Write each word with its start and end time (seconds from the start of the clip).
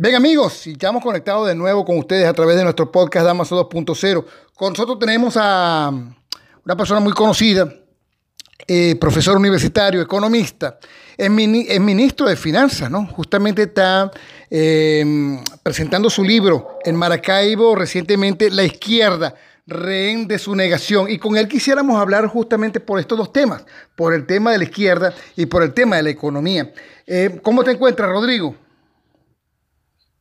Bien 0.00 0.14
amigos, 0.14 0.64
y 0.68 0.76
ya 0.76 0.90
hemos 0.90 1.02
conectado 1.02 1.44
de 1.44 1.56
nuevo 1.56 1.84
con 1.84 1.98
ustedes 1.98 2.28
a 2.28 2.32
través 2.32 2.56
de 2.56 2.62
nuestro 2.62 2.92
podcast 2.92 3.26
Damaso 3.26 3.68
2.0. 3.68 4.24
Con 4.54 4.74
nosotros 4.74 5.00
tenemos 5.00 5.36
a 5.36 5.92
una 6.68 6.76
persona 6.76 7.00
muy 7.00 7.14
conocida, 7.14 7.66
eh, 8.66 8.94
profesor 9.00 9.38
universitario, 9.38 10.02
economista, 10.02 10.78
es, 11.16 11.30
ministro 11.30 12.26
de 12.28 12.36
Finanzas, 12.36 12.90
¿no? 12.90 13.06
Justamente 13.06 13.62
está 13.62 14.10
em, 14.50 15.42
presentando 15.62 16.10
su 16.10 16.22
libro 16.22 16.76
en 16.84 16.94
Maracaibo 16.94 17.74
recientemente, 17.74 18.50
La 18.50 18.64
izquierda, 18.64 19.34
rehén 19.66 20.28
de 20.28 20.38
su 20.38 20.54
negación. 20.54 21.08
Y 21.08 21.18
con 21.18 21.38
él 21.38 21.48
quisiéramos 21.48 21.98
hablar 21.98 22.26
justamente 22.26 22.80
por 22.80 23.00
estos 23.00 23.16
dos 23.16 23.32
temas, 23.32 23.64
por 23.96 24.12
el 24.12 24.26
tema 24.26 24.52
de 24.52 24.58
la 24.58 24.64
izquierda 24.64 25.14
y 25.36 25.46
por 25.46 25.62
el 25.62 25.72
tema 25.72 25.96
de 25.96 26.02
la 26.02 26.10
economía. 26.10 26.70
Eh, 27.06 27.40
¿Cómo 27.42 27.64
te 27.64 27.70
encuentras, 27.70 28.10
Rodrigo? 28.10 28.54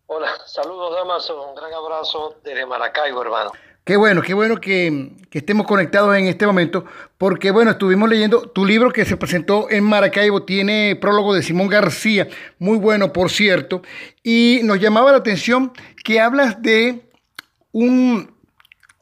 Hola, 0.06 0.30
saludos 0.46 0.96
Damaso, 0.96 1.50
un 1.50 1.56
gran 1.56 1.74
abrazo 1.74 2.38
desde 2.42 2.66
Maracaibo, 2.66 3.22
hermano. 3.22 3.52
Qué 3.88 3.96
bueno, 3.96 4.22
qué 4.22 4.34
bueno 4.34 4.60
que, 4.60 5.14
estemos 5.32 5.66
conectados 5.66 6.14
en 6.18 6.26
este 6.26 6.46
momento, 6.46 6.84
porque 7.18 7.52
bueno, 7.52 7.72
estuvimos 7.72 8.10
leyendo 8.10 8.50
tu 8.50 8.66
libro 8.66 8.92
que 8.92 9.06
se 9.06 9.16
presentó 9.16 9.70
en 9.70 9.86
Maracaibo, 9.86 10.44
tiene 10.44 10.98
prólogo 11.00 11.34
de 11.34 11.42
Simón 11.42 11.70
García, 11.70 12.28
muy 12.60 12.78
bueno 12.78 13.14
por 13.14 13.30
cierto, 13.30 13.84
y 14.24 14.60
nos 14.66 14.82
llamaba 14.82 15.14
la 15.14 15.20
atención 15.20 15.72
que 16.04 16.20
hablas 16.20 16.62
de 16.62 17.10
un, 17.72 18.30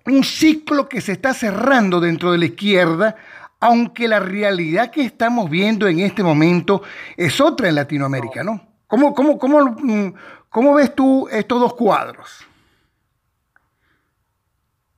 un 0.05 0.23
ciclo 0.23 0.88
que 0.88 1.02
se 1.02 1.14
está 1.14 1.33
cerrando 1.33 1.99
dentro 1.99 2.31
de 2.31 2.38
la 2.38 2.45
izquierda, 2.45 3.16
aunque 3.59 4.08
la 4.08 4.20
realidad 4.20 4.92
que 4.92 5.02
estamos 5.02 5.49
viendo 5.49 5.88
en 5.88 6.02
este 6.02 6.22
momento 6.22 6.83
es 7.17 7.42
otra 7.42 7.70
en 7.70 7.73
Latinoamérica, 7.73 8.44
¿no? 8.44 8.61
¿Cómo, 8.86 9.16
cómo, 9.16 9.39
cómo, 9.39 9.61
mm, 9.81 10.14
¿Cómo 10.52 10.75
ves 10.75 10.94
tú 10.94 11.27
estos 11.31 11.59
dos 11.59 11.73
cuadros? 11.73 12.45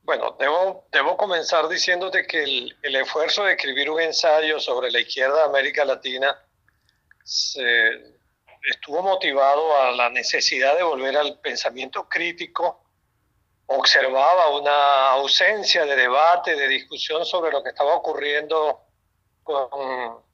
Bueno, 0.08 0.34
debo, 0.38 0.86
debo 0.90 1.18
comenzar 1.18 1.68
diciéndote 1.68 2.26
que 2.26 2.42
el, 2.42 2.96
esfuerzo 2.96 3.44
de 3.44 3.52
escribir 3.52 3.90
un 3.90 4.00
ensayo 4.00 4.58
sobre 4.58 4.90
la 4.90 5.00
izquierda 5.00 5.36
de 5.36 5.44
América 5.44 5.84
Latina 5.84 6.34
estuvo 7.22 9.02
motivado 9.02 9.76
a 9.76 9.90
la 9.90 10.08
necesidad 10.08 10.78
de 10.78 10.82
volver 10.82 11.14
al 11.14 11.38
pensamiento 11.40 12.08
crítico. 12.08 12.86
Observaba 13.66 14.58
una 14.58 15.10
ausencia 15.10 15.84
de 15.84 15.94
debate, 15.94 16.56
de 16.56 16.68
discusión 16.68 17.26
sobre 17.26 17.52
lo 17.52 17.62
que 17.62 17.68
estaba 17.68 17.94
ocurriendo 17.94 18.80
con 19.42 20.24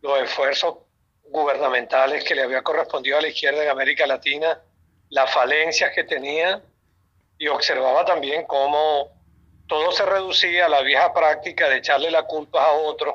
los 0.00 0.22
esfuerzos 0.22 0.76
gubernamentales 1.24 2.22
que 2.22 2.36
le 2.36 2.44
había 2.44 2.62
correspondido 2.62 3.18
a 3.18 3.22
la 3.22 3.26
izquierda 3.26 3.64
en 3.64 3.70
América 3.70 4.06
Latina, 4.06 4.62
las 5.08 5.28
falencias 5.34 5.90
que 5.92 6.04
tenía 6.04 6.62
y 7.38 7.46
observaba 7.48 8.04
también 8.04 8.44
cómo 8.44 9.10
todo 9.68 9.92
se 9.92 10.04
reducía 10.04 10.66
a 10.66 10.68
la 10.68 10.82
vieja 10.82 11.12
práctica 11.14 11.68
de 11.68 11.76
echarle 11.76 12.10
la 12.10 12.24
culpa 12.24 12.64
a 12.64 12.72
otros, 12.72 13.14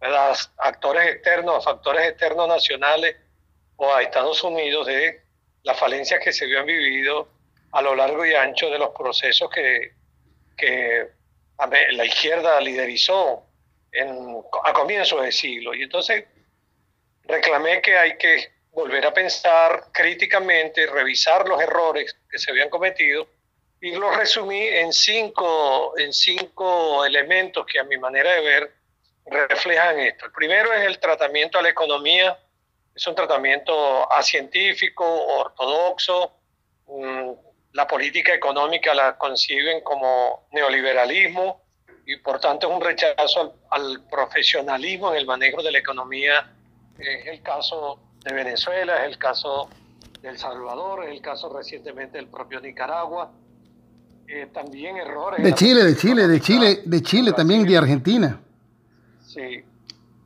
a 0.00 0.34
actores 0.58 1.14
externos, 1.14 1.64
factores 1.64 2.08
externos 2.08 2.46
nacionales 2.46 3.16
o 3.76 3.92
a 3.92 4.02
Estados 4.02 4.42
Unidos 4.44 4.86
de 4.86 5.22
las 5.62 5.78
falencias 5.78 6.20
que 6.22 6.32
se 6.32 6.44
habían 6.44 6.66
vivido 6.66 7.28
a 7.72 7.82
lo 7.82 7.96
largo 7.96 8.24
y 8.24 8.34
ancho 8.34 8.70
de 8.70 8.78
los 8.78 8.90
procesos 8.90 9.50
que, 9.50 9.92
que 10.56 11.08
la 11.92 12.04
izquierda 12.04 12.60
liderizó 12.60 13.44
en, 13.90 14.42
a 14.64 14.72
comienzos 14.72 15.22
del 15.22 15.32
siglo. 15.32 15.74
Y 15.74 15.82
entonces 15.82 16.24
reclamé 17.24 17.80
que 17.82 17.96
hay 17.96 18.16
que 18.16 18.52
volver 18.70 19.06
a 19.06 19.14
pensar 19.14 19.86
críticamente, 19.92 20.86
revisar 20.86 21.48
los 21.48 21.60
errores 21.60 22.16
que 22.30 22.38
se 22.38 22.50
habían 22.50 22.68
cometido 22.68 23.26
y 23.86 23.92
los 23.92 24.16
resumí 24.16 24.66
en 24.66 24.92
cinco, 24.92 25.96
en 25.96 26.12
cinco 26.12 27.04
elementos 27.04 27.64
que 27.66 27.78
a 27.78 27.84
mi 27.84 27.96
manera 27.96 28.32
de 28.32 28.40
ver 28.40 28.74
reflejan 29.26 30.00
esto. 30.00 30.26
El 30.26 30.32
primero 30.32 30.72
es 30.72 30.84
el 30.88 30.98
tratamiento 30.98 31.60
a 31.60 31.62
la 31.62 31.68
economía, 31.68 32.36
es 32.92 33.06
un 33.06 33.14
tratamiento 33.14 34.12
acientífico, 34.12 35.04
ortodoxo, 35.04 36.32
mm, 36.88 37.30
la 37.74 37.86
política 37.86 38.34
económica 38.34 38.92
la 38.92 39.16
conciben 39.16 39.82
como 39.82 40.48
neoliberalismo 40.50 41.62
y 42.06 42.16
por 42.16 42.40
tanto 42.40 42.66
es 42.66 42.74
un 42.74 42.80
rechazo 42.80 43.40
al, 43.40 43.52
al 43.70 44.08
profesionalismo 44.08 45.12
en 45.12 45.18
el 45.18 45.26
manejo 45.26 45.62
de 45.62 45.70
la 45.70 45.78
economía 45.78 46.52
es 46.98 47.26
el 47.26 47.40
caso 47.40 48.00
de 48.24 48.34
Venezuela, 48.34 49.04
es 49.04 49.12
el 49.12 49.18
caso 49.18 49.70
de 50.22 50.30
El 50.30 50.38
Salvador, 50.38 51.04
es 51.04 51.10
el 51.10 51.20
caso 51.20 51.56
recientemente 51.56 52.18
del 52.18 52.26
propio 52.26 52.60
Nicaragua. 52.60 53.30
Eh, 54.28 54.48
también 54.52 54.96
errores. 54.96 55.42
De 55.42 55.54
Chile, 55.54 55.84
de 55.84 55.96
Chile, 55.96 56.26
de 56.26 56.40
Chile, 56.40 56.80
de 56.84 57.02
Chile 57.02 57.32
también, 57.32 57.64
de 57.64 57.76
Argentina. 57.76 58.40
Sí. 59.24 59.64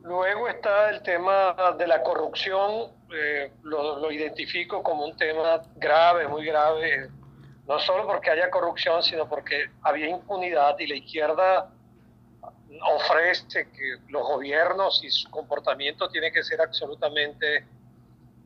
Luego 0.03 0.49
está 0.49 0.91
el 0.91 1.03
tema 1.03 1.55
de 1.79 1.87
la 1.87 2.03
corrupción, 2.03 2.91
eh, 3.13 3.53
lo, 3.63 3.99
lo, 3.99 4.11
identifico 4.11 4.83
como 4.83 5.05
un 5.05 5.17
tema 5.17 5.63
grave, 5.77 6.27
muy 6.27 6.47
grave, 6.47 7.11
no 7.69 7.79
solo 7.79 8.07
porque 8.07 8.31
haya 8.31 8.51
corrupción, 8.51 9.03
sino 9.03 9.29
porque 9.29 9.67
había 9.83 10.09
impunidad 10.09 10.79
y 10.79 10.87
la 10.87 10.97
izquierda 10.97 11.71
ofrece 12.83 13.69
que 13.71 13.97
los 14.09 14.23
gobiernos 14.23 15.03
y 15.05 15.11
su 15.11 15.31
comportamiento 15.31 16.09
tiene 16.09 16.33
que 16.33 16.43
ser 16.43 16.61
absolutamente 16.61 17.67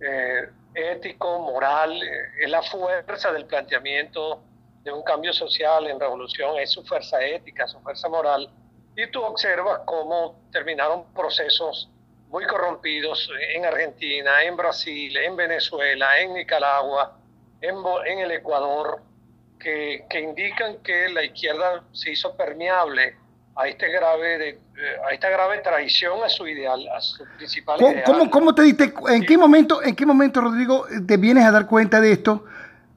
eh, 0.01 0.49
ético, 0.75 1.39
moral, 1.41 2.01
es 2.39 2.51
la 2.51 2.63
fuerza 2.63 3.33
del 3.33 3.47
planteamiento 3.47 4.43
de 4.85 4.93
un 4.93 5.03
cambio 5.03 5.33
social 5.33 5.87
en 5.87 5.99
revolución, 5.99 6.59
es 6.59 6.71
su 6.71 6.85
fuerza 6.85 7.25
ética, 7.25 7.67
su 7.67 7.81
fuerza 7.81 8.09
moral. 8.09 8.51
Y 8.97 9.11
tú 9.11 9.23
observas 9.23 9.81
cómo 9.87 10.39
terminaron 10.53 11.13
procesos 11.15 11.91
muy 12.29 12.47
corrompidos 12.47 13.31
en 13.55 13.65
Argentina, 13.65 14.43
en 14.43 14.57
Brasil, 14.57 15.17
en 15.17 15.37
Venezuela, 15.37 16.21
en 16.21 16.35
Nicaragua, 16.35 17.17
en, 17.61 17.77
en 18.07 18.19
el 18.19 18.31
Ecuador, 18.33 19.01
que, 19.59 20.05
que 20.11 20.21
indican 20.21 20.77
que 20.83 21.09
la 21.09 21.25
izquierda 21.25 21.83
se 21.93 22.11
hizo 22.11 22.37
permeable 22.37 23.17
a, 23.57 23.69
este 23.69 23.89
grave 23.89 24.39
de, 24.39 24.61
a 25.09 25.13
esta 25.13 25.31
grave 25.31 25.59
traición 25.59 26.23
a 26.23 26.29
su 26.29 26.47
ideal, 26.47 26.87
a 26.89 27.01
su 27.01 27.25
principal 27.37 27.79
¿Cómo, 27.79 27.93
ideal. 27.93 28.31
¿cómo, 28.31 28.55
te 28.55 28.63
diste, 28.63 28.93
en 29.09 29.25
qué 29.25 29.39
momento, 29.39 29.83
en 29.83 29.95
qué 29.95 30.05
momento, 30.05 30.41
Rodrigo, 30.41 30.87
te 31.07 31.17
vienes 31.17 31.45
a 31.45 31.53
dar 31.53 31.67
cuenta 31.67 32.01
de 32.01 32.13
esto? 32.13 32.45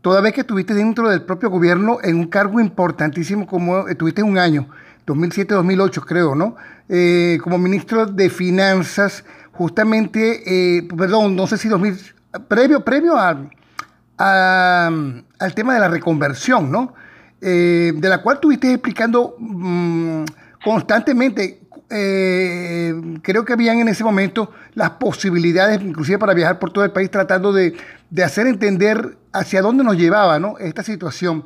Toda 0.08 0.22
vez 0.22 0.32
que 0.32 0.40
estuviste 0.40 0.74
dentro 0.74 1.10
del 1.10 1.24
propio 1.24 1.50
gobierno 1.50 1.98
en 2.02 2.16
un 2.16 2.28
cargo 2.28 2.62
importantísimo 2.62 3.46
como 3.46 3.90
estuviste 3.90 4.24
un 4.24 4.38
año, 4.38 4.70
2007-2008 5.06 6.06
creo, 6.06 6.34
¿no? 6.34 6.56
Eh, 6.88 7.38
como 7.44 7.58
ministro 7.58 8.06
de 8.06 8.30
Finanzas, 8.30 9.26
justamente, 9.52 10.78
eh, 10.78 10.88
perdón, 10.98 11.36
no 11.36 11.46
sé 11.46 11.58
si 11.58 11.68
2000, 11.68 12.00
previo, 12.48 12.86
previo 12.86 13.18
a, 13.18 14.88
al 14.88 15.54
tema 15.54 15.74
de 15.74 15.80
la 15.82 15.90
reconversión, 15.90 16.72
¿no? 16.72 16.94
Eh, 17.42 17.92
de 17.94 18.08
la 18.08 18.22
cual 18.22 18.38
estuviste 18.38 18.72
explicando 18.72 19.36
mm, 19.38 20.24
constantemente. 20.64 21.67
Eh, 21.90 22.94
creo 23.22 23.46
que 23.46 23.54
habían 23.54 23.80
en 23.80 23.88
ese 23.88 24.04
momento 24.04 24.52
las 24.74 24.92
posibilidades, 24.92 25.82
inclusive 25.82 26.20
para 26.20 26.34
viajar 26.34 26.60
por 26.60 26.72
todo 26.72 26.84
el 26.84 26.92
país, 26.92 27.10
tratando 27.10 27.54
de, 27.54 27.78
hacer 28.24 28.48
entender 28.48 29.18
hacia 29.32 29.62
dónde 29.62 29.84
nos 29.84 29.96
llevaba 29.96 30.40
¿no? 30.40 30.58
esta 30.60 30.84
situación. 30.84 31.46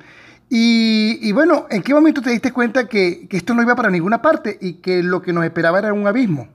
Y, 0.53 1.31
bueno, 1.31 1.67
¿en 1.69 1.81
qué 1.81 1.93
momento 1.93 2.21
te 2.21 2.29
diste 2.29 2.51
cuenta 2.51 2.85
que, 2.85 3.25
esto 3.31 3.53
no 3.53 3.61
iba 3.61 3.73
para 3.73 3.89
ninguna 3.89 4.21
parte 4.21 4.57
y 4.59 4.81
que 4.81 5.01
lo 5.01 5.21
que 5.21 5.31
nos 5.31 5.45
esperaba 5.45 5.79
era 5.79 5.93
un 5.93 6.05
abismo? 6.05 6.49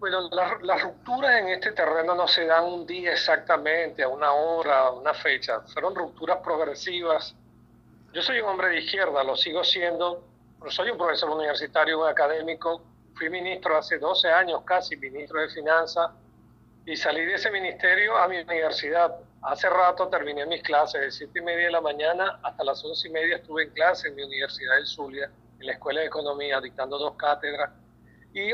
Bueno, 0.00 0.28
las 0.62 0.82
rupturas 0.82 1.40
en 1.40 1.48
este 1.48 1.70
terreno 1.72 2.16
no 2.16 2.26
se 2.26 2.44
dan 2.44 2.64
un 2.64 2.86
día 2.88 3.12
exactamente, 3.12 4.02
a 4.02 4.08
una 4.08 4.32
hora, 4.32 4.80
a 4.80 4.90
una 4.90 5.14
fecha. 5.14 5.60
Fueron 5.72 5.94
rupturas 5.94 6.38
progresivas. 6.42 7.36
Yo 8.12 8.20
soy 8.20 8.40
un 8.40 8.48
hombre 8.48 8.68
de 8.68 8.80
izquierda, 8.80 9.22
lo 9.22 9.36
sigo 9.36 9.62
siendo, 9.62 10.24
soy 10.68 10.90
un 10.90 10.98
profesor 10.98 11.30
universitario, 11.30 12.00
un 12.00 12.08
académico, 12.08 12.82
fui 13.14 13.30
ministro 13.30 13.76
hace 13.76 13.98
12 13.98 14.28
años 14.28 14.62
casi, 14.64 14.96
ministro 14.96 15.40
de 15.40 15.48
Finanzas, 15.48 16.10
y 16.84 16.96
salí 16.96 17.24
de 17.24 17.34
ese 17.34 17.50
ministerio 17.50 18.16
a 18.16 18.28
mi 18.28 18.38
universidad. 18.38 19.16
Hace 19.42 19.68
rato 19.68 20.08
terminé 20.08 20.46
mis 20.46 20.62
clases, 20.62 21.00
de 21.00 21.10
7 21.10 21.38
y 21.38 21.42
media 21.42 21.66
de 21.66 21.72
la 21.72 21.80
mañana 21.80 22.38
hasta 22.42 22.64
las 22.64 22.84
11 22.84 23.08
y 23.08 23.10
media 23.10 23.36
estuve 23.36 23.64
en 23.64 23.70
clase 23.70 24.08
en 24.08 24.14
mi 24.14 24.22
Universidad 24.22 24.76
del 24.76 24.86
Zulia, 24.86 25.30
en 25.58 25.66
la 25.66 25.72
Escuela 25.72 26.00
de 26.00 26.06
Economía, 26.06 26.60
dictando 26.60 26.98
dos 26.98 27.16
cátedras. 27.16 27.70
Y 28.32 28.50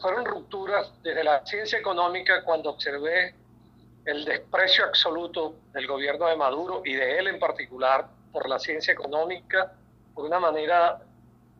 fueron 0.00 0.24
rupturas 0.24 0.92
desde 1.02 1.24
la 1.24 1.44
ciencia 1.44 1.78
económica 1.78 2.44
cuando 2.44 2.70
observé 2.70 3.34
el 4.04 4.24
desprecio 4.24 4.84
absoluto 4.84 5.56
del 5.72 5.86
gobierno 5.86 6.28
de 6.28 6.36
Maduro 6.36 6.82
y 6.84 6.94
de 6.94 7.18
él 7.18 7.26
en 7.26 7.40
particular 7.40 8.06
por 8.32 8.48
la 8.48 8.58
ciencia 8.58 8.92
económica, 8.92 9.72
por 10.14 10.26
una 10.26 10.38
manera 10.38 11.00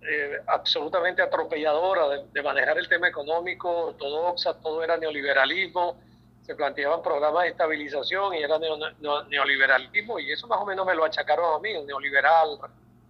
eh, 0.09 0.41
absolutamente 0.47 1.21
atropelladora 1.23 2.23
de, 2.33 2.43
manejar 2.43 2.79
el 2.79 2.89
tema 2.89 3.09
económico, 3.09 3.89
ortodoxa, 3.89 4.55
todo 4.61 4.83
era 4.85 4.97
neoliberalismo, 4.97 5.97
se 6.43 6.55
planteaban 6.55 7.03
programas 7.03 7.43
de 7.43 7.49
estabilización 7.51 8.35
y 8.35 8.43
era 8.43 8.57
neoliberalismo 9.29 10.21
y 10.21 10.31
eso 10.31 10.47
más 10.47 10.61
o 10.61 10.67
menos 10.67 10.87
me 10.87 10.95
lo 10.95 11.05
achacaron 11.05 11.55
a 11.55 11.59
mí, 11.59 11.75
un 11.75 11.87
neoliberal, 11.87 12.59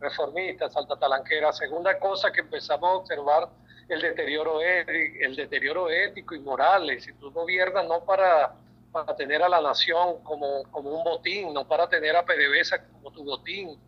reformista, 0.00 0.70
salta 0.70 0.96
talanquera. 0.96 1.52
Segunda 1.52 1.98
cosa 1.98 2.32
que 2.32 2.40
empezamos 2.40 2.88
a 2.88 2.94
observar, 2.94 3.48
el 3.88 4.00
deterioro, 4.00 4.60
el 4.60 5.36
deterioro 5.36 5.90
ético 5.90 6.34
y 6.34 6.40
moral. 6.40 6.90
Si 7.00 7.12
tú 7.14 7.30
gobiernas 7.30 7.86
no 7.86 8.04
para, 8.04 8.54
para 8.90 9.14
tener 9.16 9.42
a 9.42 9.48
la 9.48 9.60
nación 9.60 10.22
como, 10.24 10.62
como 10.70 10.90
un 10.90 11.04
botín, 11.04 11.52
no 11.52 11.66
para 11.68 11.88
tener 11.88 12.16
a 12.16 12.24
PDVSA 12.24 12.84
como 12.88 13.10
tu 13.12 13.24
botín, 13.24 13.78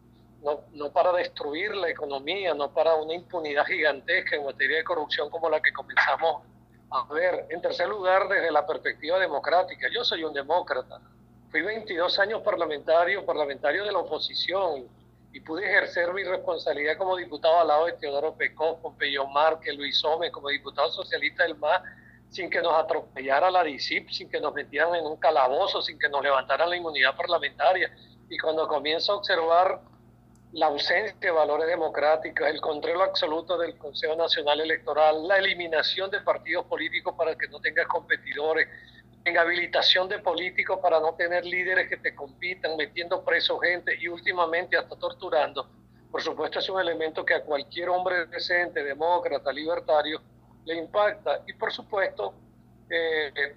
no, 0.43 0.61
no 0.73 0.91
para 0.93 1.13
destruir 1.13 1.75
la 1.75 1.89
economía, 1.89 2.55
no 2.55 2.73
para 2.73 2.95
una 2.95 3.15
impunidad 3.15 3.65
gigantesca 3.67 4.37
en 4.37 4.45
materia 4.45 4.79
de 4.79 4.85
corrupción 4.85 5.31
como 5.31 5.49
la 5.51 5.61
que 5.61 5.73
comenzamos 5.73 6.43
a 6.91 7.13
ver. 7.13 7.47
En 7.51 7.61
tercer 7.61 7.89
lugar, 7.89 8.29
desde 8.29 8.51
la 8.51 8.67
perspectiva 8.67 9.19
democrática, 9.19 9.89
yo 9.93 10.05
soy 10.05 10.25
un 10.25 10.33
demócrata. 10.33 11.01
Fui 11.51 11.63
22 11.63 12.19
años 12.19 12.43
parlamentario, 12.43 13.25
parlamentario 13.25 13.85
de 13.85 13.93
la 13.93 13.99
oposición 13.99 14.87
y 15.33 15.41
pude 15.41 15.65
ejercer 15.65 16.13
mi 16.15 16.23
responsabilidad 16.25 16.97
como 16.97 17.17
diputado 17.17 17.61
al 17.61 17.69
lado 17.69 17.87
de 17.87 17.93
Teodoro 17.95 18.35
Pecó, 18.35 18.79
Pompeyo 18.81 19.27
Márquez, 19.27 19.77
Luis 19.77 20.03
Ome, 20.05 20.31
como 20.31 20.49
diputado 20.49 20.91
socialista 20.91 21.43
del 21.45 21.57
MAS, 21.57 21.83
sin 22.31 22.51
que 22.51 22.61
nos 22.61 22.75
atropellara 22.75 23.51
la 23.51 23.65
DICIP, 23.65 24.11
sin 24.11 24.31
que 24.31 24.41
nos 24.41 24.55
metieran 24.55 24.95
en 24.95 25.07
un 25.07 25.17
calabozo, 25.17 25.83
sin 25.83 25.99
que 25.99 26.09
nos 26.09 26.23
levantaran 26.23 26.69
la 26.69 26.77
inmunidad 26.77 27.17
parlamentaria. 27.17 27.91
Y 28.29 28.39
cuando 28.39 28.69
comienzo 28.69 29.13
a 29.13 29.17
observar 29.17 29.81
la 30.53 30.67
ausencia 30.67 31.15
de 31.21 31.31
valores 31.31 31.67
democráticos, 31.67 32.47
el 32.49 32.61
control 32.61 33.03
absoluto 33.03 33.59
del 33.59 33.77
Consejo 33.77 34.17
Nacional 34.17 34.61
Electoral, 34.61 35.29
la 35.29 35.39
eliminación 35.39 36.11
de 36.11 36.21
partidos 36.21 36.65
políticos 36.67 37.15
para 37.17 37.37
que 37.37 37.49
no 37.49 37.61
tengas 37.61 37.87
competidores, 37.87 38.67
en 39.25 39.37
habilitación 39.37 40.09
de 40.09 40.19
políticos 40.21 40.79
para 40.81 41.01
no 41.01 41.15
tener 41.15 41.45
líderes 41.45 41.89
que 41.89 41.99
te 41.99 42.15
compitan, 42.15 42.77
metiendo 42.77 43.23
preso 43.23 43.59
gente 43.59 43.97
y 44.01 44.09
últimamente 44.09 44.77
hasta 44.77 44.97
torturando. 44.97 45.69
Por 46.11 46.23
supuesto 46.23 46.59
es 46.61 46.69
un 46.71 46.81
elemento 46.81 47.25
que 47.25 47.35
a 47.35 47.43
cualquier 47.43 47.91
hombre 47.91 48.27
decente, 48.27 48.83
demócrata, 48.83 49.53
libertario, 49.53 50.23
le 50.65 50.77
impacta. 50.77 51.43
Y 51.47 51.53
por 51.53 51.71
supuesto, 51.73 52.33
eh, 52.89 53.55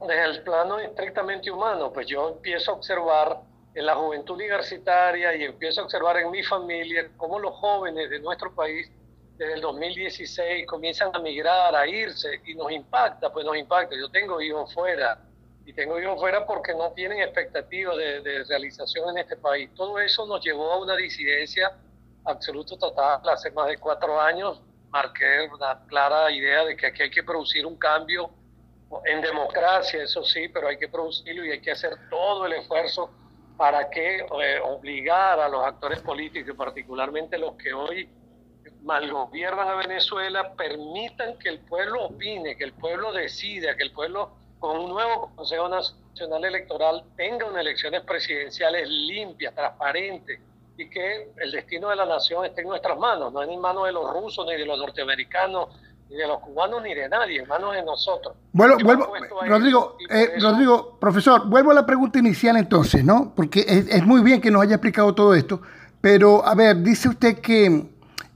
desde 0.00 0.24
el 0.24 0.42
plano 0.42 0.78
estrictamente 0.78 1.50
humano, 1.50 1.92
pues 1.92 2.06
yo 2.06 2.30
empiezo 2.30 2.70
a 2.70 2.74
observar 2.74 3.40
en 3.74 3.86
la 3.86 3.94
juventud 3.94 4.34
universitaria 4.34 5.34
y 5.34 5.44
empiezo 5.44 5.80
a 5.80 5.84
observar 5.84 6.16
en 6.18 6.30
mi 6.30 6.42
familia 6.42 7.10
cómo 7.16 7.38
los 7.38 7.54
jóvenes 7.54 8.08
de 8.08 8.20
nuestro 8.20 8.54
país 8.54 8.90
desde 9.36 9.54
el 9.54 9.60
2016 9.60 10.64
comienzan 10.66 11.10
a 11.12 11.18
migrar, 11.18 11.74
a 11.74 11.86
irse 11.86 12.40
y 12.46 12.54
nos 12.54 12.70
impacta, 12.70 13.32
pues 13.32 13.44
nos 13.44 13.56
impacta. 13.56 13.96
Yo 13.96 14.08
tengo 14.10 14.40
hijos 14.40 14.72
fuera 14.72 15.18
y 15.66 15.72
tengo 15.72 16.00
hijos 16.00 16.20
fuera 16.20 16.46
porque 16.46 16.72
no 16.72 16.92
tienen 16.92 17.20
expectativas 17.20 17.96
de, 17.96 18.20
de 18.20 18.44
realización 18.44 19.10
en 19.10 19.18
este 19.18 19.36
país. 19.36 19.70
Todo 19.74 19.98
eso 19.98 20.24
nos 20.26 20.44
llevó 20.44 20.72
a 20.72 20.78
una 20.78 20.94
disidencia 20.94 21.72
absoluta 22.24 22.78
total. 22.78 23.20
Hace 23.28 23.50
más 23.50 23.66
de 23.66 23.78
cuatro 23.78 24.20
años 24.20 24.62
marqué 24.90 25.48
una 25.52 25.84
clara 25.88 26.30
idea 26.30 26.64
de 26.64 26.76
que 26.76 26.86
aquí 26.86 27.02
hay 27.02 27.10
que 27.10 27.24
producir 27.24 27.66
un 27.66 27.76
cambio 27.76 28.30
en 29.04 29.20
democracia, 29.20 30.04
eso 30.04 30.22
sí, 30.22 30.48
pero 30.48 30.68
hay 30.68 30.78
que 30.78 30.88
producirlo 30.88 31.44
y 31.44 31.50
hay 31.50 31.60
que 31.60 31.72
hacer 31.72 31.92
todo 32.08 32.46
el 32.46 32.52
esfuerzo 32.52 33.10
para 33.56 33.88
que 33.88 34.18
eh, 34.18 34.60
obligar 34.64 35.38
a 35.38 35.48
los 35.48 35.64
actores 35.64 36.00
políticos, 36.00 36.54
particularmente 36.56 37.38
los 37.38 37.54
que 37.54 37.72
hoy 37.72 38.08
malgobiernan 38.82 39.68
a 39.68 39.74
Venezuela, 39.76 40.52
permitan 40.54 41.38
que 41.38 41.48
el 41.48 41.60
pueblo 41.60 42.06
opine, 42.06 42.56
que 42.56 42.64
el 42.64 42.72
pueblo 42.72 43.12
decida, 43.12 43.76
que 43.76 43.84
el 43.84 43.92
pueblo 43.92 44.32
con 44.58 44.78
un 44.78 44.90
nuevo 44.90 45.30
Consejo 45.36 45.68
Nacional 45.68 46.44
Electoral 46.44 47.04
tenga 47.16 47.46
unas 47.46 47.60
elecciones 47.60 48.00
presidenciales 48.02 48.88
limpias, 48.88 49.54
transparentes 49.54 50.40
y 50.76 50.88
que 50.88 51.30
el 51.36 51.52
destino 51.52 51.90
de 51.90 51.96
la 51.96 52.06
nación 52.06 52.44
esté 52.44 52.62
en 52.62 52.68
nuestras 52.68 52.98
manos, 52.98 53.32
no 53.32 53.42
en 53.42 53.60
manos 53.60 53.86
de 53.86 53.92
los 53.92 54.12
rusos 54.12 54.46
ni 54.46 54.56
de 54.56 54.66
los 54.66 54.78
norteamericanos 54.78 55.68
ni 56.10 56.16
de 56.16 56.26
los 56.26 56.40
cubanos 56.40 56.82
ni 56.82 56.94
de 56.94 57.08
nadie, 57.08 57.40
en 57.40 57.48
manos 57.48 57.74
de 57.74 57.82
nosotros. 57.82 58.34
Bueno, 58.52 58.76
vuelvo, 58.82 59.12
Rodrigo, 59.46 59.96
eh, 60.10 60.32
Rodrigo, 60.40 60.96
profesor, 61.00 61.48
vuelvo 61.48 61.70
a 61.70 61.74
la 61.74 61.86
pregunta 61.86 62.18
inicial 62.18 62.56
entonces, 62.56 63.04
¿no? 63.04 63.32
Porque 63.34 63.64
es, 63.66 64.04
muy 64.04 64.22
bien 64.22 64.40
que 64.40 64.50
nos 64.50 64.62
haya 64.62 64.76
explicado 64.76 65.14
todo 65.14 65.34
esto, 65.34 65.60
pero 66.00 66.46
a 66.46 66.54
ver, 66.54 66.82
dice 66.82 67.08
usted 67.08 67.38
que, 67.38 67.86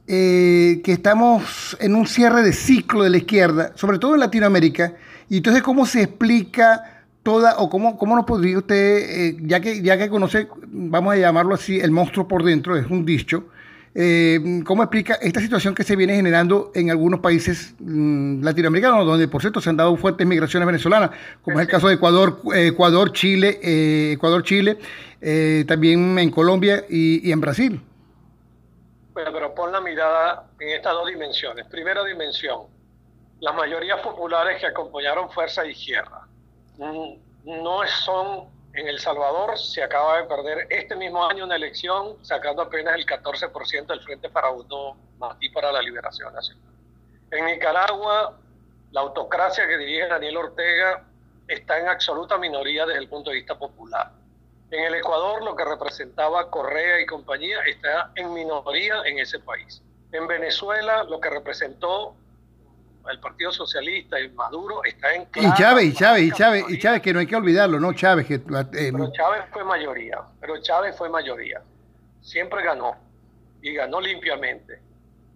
eh, 0.07 0.81
que 0.83 0.93
estamos 0.93 1.77
en 1.81 1.95
un 1.95 2.07
cierre 2.07 2.43
de 2.43 2.53
ciclo 2.53 3.05
de 3.05 3.11
la 3.11 3.19
izquierda, 3.19 3.73
sobre 3.75 3.99
todo 3.99 4.15
en 4.15 4.21
Latinoamérica, 4.21 4.95
y 5.29 5.39
entonces 5.39 5.63
cómo 5.63 5.87
se 5.87 6.03
explica 6.03 7.05
toda, 7.23 7.59
o 7.59 7.69
cómo, 7.69 7.99
cómo 7.99 8.17
nos 8.17 8.25
podría 8.25 8.59
usted, 8.59 8.75
eh, 8.75 9.37
ya, 9.43 9.61
que, 9.61 9.83
ya 9.83 9.99
que 9.99 10.09
conoce, 10.09 10.49
vamos 10.69 11.13
a 11.13 11.17
llamarlo 11.17 11.55
así, 11.55 11.79
el 11.79 11.91
monstruo 11.91 12.27
por 12.27 12.43
dentro, 12.43 12.77
es 12.77 12.87
un 12.87 13.05
dicho, 13.05 13.45
eh, 13.95 14.63
¿Cómo 14.65 14.83
explica 14.83 15.15
esta 15.15 15.41
situación 15.41 15.75
que 15.75 15.83
se 15.83 15.97
viene 15.97 16.15
generando 16.15 16.71
en 16.75 16.91
algunos 16.91 17.21
países 17.21 17.75
mm, 17.79 18.43
latinoamericanos, 18.43 19.07
donde 19.07 19.29
por 19.29 19.41
cierto 19.41 19.61
se 19.61 19.71
han 19.71 19.77
dado 19.77 19.97
fuertes 19.97 20.27
migraciones 20.27 20.67
venezolanas, 20.67 21.11
como 21.43 21.59
es 21.59 21.67
el 21.67 21.71
caso 21.71 21.89
de 21.89 21.95
Ecuador, 21.95 22.39
Ecuador, 22.55 23.13
Chile, 23.13 23.59
eh, 23.63 24.13
Ecuador, 24.13 24.43
Chile, 24.43 24.79
eh, 25.21 25.65
también 25.67 26.19
en 26.19 26.31
Colombia 26.31 26.85
y, 26.89 27.31
en 27.31 27.41
Brasil? 27.41 27.81
Bueno, 29.13 29.31
pero 29.33 29.55
pon 29.55 29.73
la 29.73 29.81
mirada 29.81 30.47
en 30.61 30.69
estas 30.69 30.93
dos 30.93 31.09
dimensiones. 31.09 31.67
Primera 31.67 32.05
dimensión, 32.05 32.63
las 33.41 33.55
mayorías 33.55 34.01
populares 34.01 34.61
que 34.61 34.67
acompañaron 34.67 35.31
Fuerza 35.31 35.67
Izquierda 35.67 36.29
mm, 36.77 37.63
no 37.63 37.81
son 38.05 38.58
en 38.75 38.87
El 38.87 38.99
Salvador 38.99 39.59
se 39.59 39.83
acaba 39.83 40.19
de 40.19 40.25
perder 40.25 40.67
este 40.71 40.95
mismo 40.95 41.25
año 41.27 41.45
una 41.45 41.57
elección, 41.57 42.17
sacando 42.23 42.63
apenas 42.63 42.95
el 42.95 43.07
14% 43.07 43.87
del 43.87 44.01
Frente 44.01 44.29
para 44.29 44.51
Uno 44.51 44.97
y 45.41 45.49
para 45.51 45.73
la 45.73 45.83
Liberación 45.83 46.33
Nacional. 46.33 46.75
En 47.31 47.47
Nicaragua, 47.47 48.39
la 48.93 49.01
autocracia 49.01 49.67
que 49.67 49.79
dirige 49.79 50.07
Daniel 50.07 50.37
Ortega 50.37 51.05
está 51.47 51.79
en 51.79 51.89
absoluta 51.89 52.39
minoría 52.39 52.87
desde 52.87 53.01
el 53.01 53.09
punto 53.09 53.31
de 53.31 53.37
vista 53.37 53.59
popular. 53.59 54.13
En 54.71 54.85
el 54.85 54.95
Ecuador, 54.95 55.43
lo 55.43 55.57
que 55.57 55.65
representaba 55.65 56.51
Correa 56.51 57.01
y 57.01 57.07
compañía 57.07 57.61
está 57.63 58.13
en 58.17 58.33
minoría 58.33 59.03
en 59.07 59.19
ese 59.19 59.39
país. 59.39 59.83
En 60.13 60.27
Venezuela, 60.27 61.05
lo 61.05 61.21
que 61.21 61.31
representó 61.31 62.15
el 63.11 63.21
Partido 63.21 63.53
Socialista 63.53 64.21
y 64.21 64.29
Maduro 64.31 64.85
está 64.85 65.15
en 65.15 65.29
Y 65.35 65.55
Chávez, 65.55 65.85
y 65.87 65.95
Chávez, 65.95 66.23
y 66.23 66.33
Chávez, 66.33 66.65
y 66.69 66.79
Chávez, 66.79 67.03
que 67.03 67.13
no 67.13 67.21
hay 67.21 67.27
que 67.27 67.37
olvidarlo, 67.37 67.81
¿no? 67.81 67.93
Chávez, 67.93 68.27
que... 68.27 68.35
Eh, 68.35 68.41
pero 68.43 69.13
Chávez 69.13 69.45
fue 69.53 69.65
mayoría, 69.65 70.19
pero 70.41 70.61
Chávez 70.61 70.97
fue 70.97 71.09
mayoría. 71.09 71.63
Siempre 72.21 72.63
ganó, 72.63 72.97
y 73.63 73.75
ganó 73.75 74.01
limpiamente. 74.01 74.81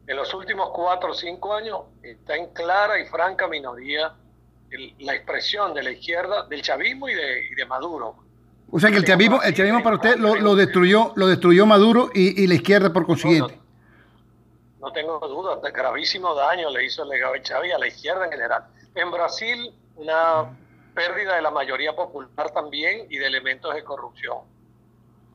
En 0.06 0.16
los 0.16 0.32
últimos 0.34 0.70
cuatro 0.74 1.12
o 1.12 1.14
cinco 1.14 1.54
años 1.54 1.80
está 2.02 2.36
en 2.36 2.52
clara 2.52 2.98
y 3.00 3.06
franca 3.06 3.46
minoría 3.48 4.12
la 5.00 5.14
expresión 5.14 5.74
de 5.74 5.82
la 5.82 5.90
izquierda, 5.90 6.46
del 6.48 6.62
chavismo 6.62 7.08
y 7.08 7.14
de, 7.14 7.66
Maduro. 7.68 8.16
O 8.70 8.80
sea 8.80 8.90
que 8.90 8.96
el 8.96 9.04
chavismo, 9.04 9.42
el 9.42 9.54
chavismo 9.54 9.82
para 9.82 9.96
usted 9.96 10.16
lo, 10.16 10.56
destruyó, 10.56 11.12
lo 11.14 11.26
destruyó 11.26 11.66
Maduro 11.66 12.10
y, 12.14 12.46
la 12.46 12.54
izquierda 12.54 12.92
por 12.92 13.06
consiguiente 13.06 13.54
no 13.54 13.61
tengo 14.90 15.18
dudas, 15.20 15.62
de 15.62 15.70
gravísimo 15.70 16.34
daño 16.34 16.70
le 16.70 16.84
hizo 16.84 17.04
el 17.04 17.10
legado 17.10 17.34
de 17.34 17.42
Chávez 17.42 17.74
a 17.74 17.78
la 17.78 17.86
izquierda 17.86 18.24
en 18.24 18.32
general. 18.32 18.64
En 18.94 19.10
Brasil, 19.10 19.74
una 19.96 20.56
pérdida 20.94 21.36
de 21.36 21.42
la 21.42 21.50
mayoría 21.50 21.94
popular 21.94 22.50
también 22.52 23.06
y 23.08 23.18
de 23.18 23.26
elementos 23.26 23.74
de 23.74 23.84
corrupción. 23.84 24.38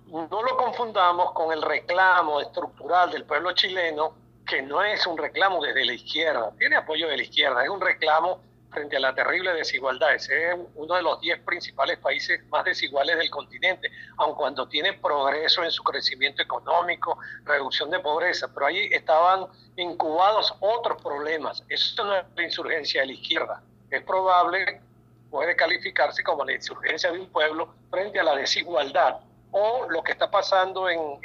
No 0.08 0.42
lo 0.42 0.58
confundamos 0.58 1.32
con 1.34 1.52
el 1.52 1.62
reclamo 1.62 2.40
estructural 2.42 3.12
del 3.12 3.26
pueblo 3.26 3.52
chileno, 3.54 4.16
que 4.46 4.62
no 4.62 4.82
es 4.84 5.06
un 5.06 5.18
reclamo 5.18 5.62
desde 5.62 5.86
la 5.86 5.94
izquierda, 5.94 6.52
tiene 6.58 6.78
apoyo 6.78 7.08
de 7.08 7.18
la 7.18 7.24
izquierda, 7.24 7.64
es 7.64 7.70
un 7.70 7.82
reclamo 7.82 8.40
frente 8.72 8.98
a 8.98 9.00
la 9.00 9.16
terrible 9.16 9.54
desigualdad. 9.54 10.16
Ese 10.16 10.52
es 10.52 10.56
uno 10.76 10.96
de 10.96 11.02
los 11.02 11.20
10 11.22 11.42
principales 11.42 11.98
países 12.00 12.46
más 12.50 12.66
desiguales 12.66 13.18
del 13.18 13.30
continente, 13.30 13.92
aun 14.18 14.36
cuando 14.36 14.68
tiene 14.68 14.94
progreso 14.94 15.64
en 15.64 15.72
su 15.72 15.84
crecimiento 15.84 16.42
económico, 16.42 17.18
reducción 17.46 17.90
de 17.90 18.00
pobreza, 18.00 18.48
pero 18.54 18.68
ahí 18.68 18.90
estaban 18.92 19.48
incubados 19.76 20.54
otros 20.60 21.02
problemas. 21.02 21.64
Eso 21.70 22.04
no 22.04 22.16
es 22.16 22.26
la 22.36 22.44
insurgencia 22.44 23.02
de 23.02 23.08
la 23.08 23.14
izquierda. 23.14 23.64
Es 23.90 24.04
probable, 24.04 24.82
puede 25.30 25.56
calificarse 25.56 26.24
como 26.24 26.44
la 26.46 26.54
insurgencia 26.54 27.12
de 27.12 27.20
un 27.20 27.30
pueblo 27.30 27.74
frente 27.90 28.20
a 28.20 28.24
la 28.24 28.36
desigualdad 28.36 29.20
o 29.52 29.88
lo 29.90 30.04
que 30.04 30.12
está 30.12 30.30
pasando 30.30 30.90
en, 30.90 31.20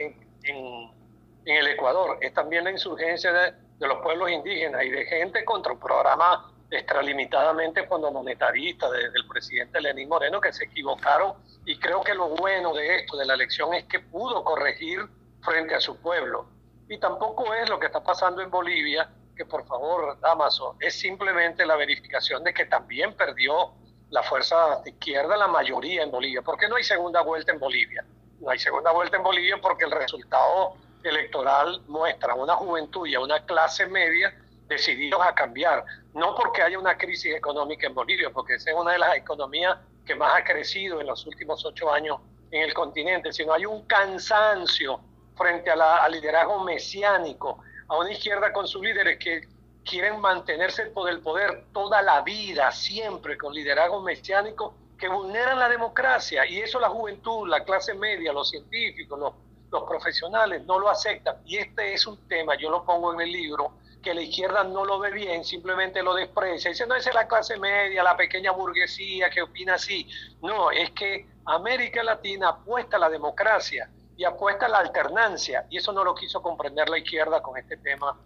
el 1.44 1.66
Ecuador, 1.66 2.18
es 2.20 2.32
también 2.34 2.64
la 2.64 2.70
insurgencia 2.70 3.32
de, 3.32 3.54
los 3.80 3.99
pueblos 4.00 4.30
indígenas 4.30 4.84
y 4.84 4.90
de 4.90 5.04
gente 5.06 5.44
contra 5.44 5.72
un 5.72 5.80
programa 5.80 6.51
extralimitadamente 6.73 7.87
monetarista 7.87 8.91
del 8.91 9.26
presidente 9.29 9.81
Lenín 9.81 10.09
Moreno 10.09 10.41
que 10.41 10.52
se 10.52 10.64
equivocaron 10.64 11.35
y 11.67 11.79
creo 11.79 12.02
que 12.02 12.14
lo 12.14 12.31
bueno 12.31 12.73
de 12.73 13.00
esto, 13.00 13.17
de 13.17 13.26
la 13.26 13.35
elección, 13.35 13.75
es 13.75 13.85
que 13.85 14.00
pudo 14.00 14.43
corregir 14.43 15.00
frente 15.43 15.75
a 15.75 15.81
su 15.81 16.00
pueblo. 16.00 16.47
Y 16.88 16.99
tampoco 16.99 17.52
es 17.55 17.69
lo 17.69 17.79
que 17.79 17.87
está 17.87 18.02
pasando 18.02 18.43
en 18.43 18.50
Bolivia, 18.50 19.09
que 19.37 19.45
por 19.45 19.67
favor, 19.67 20.19
Damaso, 20.21 20.76
es 20.81 20.99
simplemente 20.99 21.64
la 21.67 21.76
verificación 21.76 22.43
de 22.43 22.52
que 22.52 22.67
también 22.67 23.14
perdió 23.14 23.73
la 24.11 24.23
fuerza 24.23 24.83
izquierda 24.85 25.37
la 25.37 25.49
mayoría 25.49 26.02
en 26.02 26.11
Bolivia. 26.11 26.43
¿Por 26.43 26.59
qué 26.59 26.69
no 26.69 26.76
hay 26.76 26.85
segunda 26.85 27.23
vuelta 27.23 27.52
en 27.52 27.59
Bolivia? 27.59 28.05
No 28.41 28.50
hay 28.50 28.59
segunda 28.59 28.93
vuelta 28.93 29.17
en 29.17 29.23
Bolivia 29.23 29.59
porque 29.61 29.85
el 29.85 29.91
resultado 29.91 30.75
electoral 31.02 31.83
muestra 31.87 32.35
una 32.35 32.55
juventud 32.57 33.07
y 33.07 33.14
a 33.14 33.21
una 33.21 33.45
clase 33.45 33.87
media 33.87 34.35
decididos 34.69 35.21
a 35.23 35.35
cambiar. 35.35 35.85
No 36.14 36.35
porque 36.35 36.62
haya 36.62 36.78
una 36.78 36.97
crisis 36.97 37.35
económica 37.35 37.87
en 37.87 37.95
Bolivia, 37.95 38.31
porque 38.31 38.54
esa 38.54 38.71
es 38.71 38.76
una 38.76 38.92
de 38.92 38.99
las 38.99 39.16
economías 39.16 39.78
que 40.04 40.14
más 40.14 40.35
ha 40.35 40.45
crecido 40.45 41.00
en 41.00 41.07
los 41.07 41.26
últimos 41.26 41.64
ocho 41.64 41.92
años 41.92 42.19
en 42.50 42.62
el 42.62 42.75
continente, 42.75 43.33
sino 43.33 43.52
hay 43.52 43.64
un 43.64 43.87
cansancio 43.87 45.00
frente 45.37 45.71
al 45.71 46.12
liderazgo 46.12 46.62
mesiánico, 46.62 47.59
a 47.88 47.99
una 47.99 48.12
izquierda 48.12 48.52
con 48.52 48.66
sus 48.66 48.83
líderes 48.83 49.19
que 49.19 49.49
quieren 49.85 50.21
mantenerse 50.21 50.87
por 50.87 51.09
el 51.09 51.21
poder 51.21 51.64
toda 51.73 52.02
la 52.02 52.21
vida, 52.21 52.71
siempre 52.71 53.37
con 53.37 53.54
liderazgo 53.54 54.00
mesiánico 54.00 54.75
que 54.99 55.09
vulneran 55.09 55.59
la 55.59 55.69
democracia. 55.69 56.47
Y 56.47 56.61
eso 56.61 56.78
la 56.78 56.88
juventud, 56.88 57.49
la 57.49 57.64
clase 57.64 57.95
media, 57.95 58.33
los 58.33 58.50
científicos, 58.50 59.35
los 59.71 59.83
profesionales 59.85 60.62
no 60.64 60.78
lo 60.78 60.90
aceptan. 60.90 61.37
Y 61.45 61.57
este 61.57 61.95
es 61.95 62.07
un 62.07 62.28
tema, 62.28 62.57
yo 62.57 62.71
lo 62.71 62.85
pongo 62.85 63.12
en 63.14 63.23
el 63.23 63.33
libro, 63.33 63.73
que 64.02 64.14
la 64.14 64.23
izquierda 64.23 64.64
no 64.64 64.85
lo 64.85 64.99
ve 64.99 65.11
bien, 65.11 65.44
simplemente 65.44 66.02
lo 66.02 66.14
desprecia. 66.14 66.71
Dice, 66.71 66.87
no, 66.87 66.94
es 66.94 67.09
la 67.14 67.28
clase 67.28 67.59
media, 67.59 68.02
la 68.02 68.16
pequeña 68.16 68.50
burguesía 68.50 69.30
que 69.30 69.42
opina 69.42 69.75
así. 69.75 70.09
No, 70.42 70.71
es 70.71 70.90
que 70.90 71.26
América 71.47 72.02
Latina 72.02 72.49
apuesta 72.49 72.97
a 72.97 73.00
la 73.00 73.09
democracia 73.09 73.88
y 74.16 74.25
apuesta 74.25 74.66
a 74.66 74.68
la 74.68 74.78
alternancia. 74.78 75.66
Y 75.71 75.78
eso 75.78 75.92
no 75.92 76.02
lo 76.04 76.14
quiso 76.14 76.42
comprender 76.42 76.88
la 76.88 76.99
izquierda 76.99 77.40
con 77.40 77.56
este 77.56 77.76
tema 77.76 78.16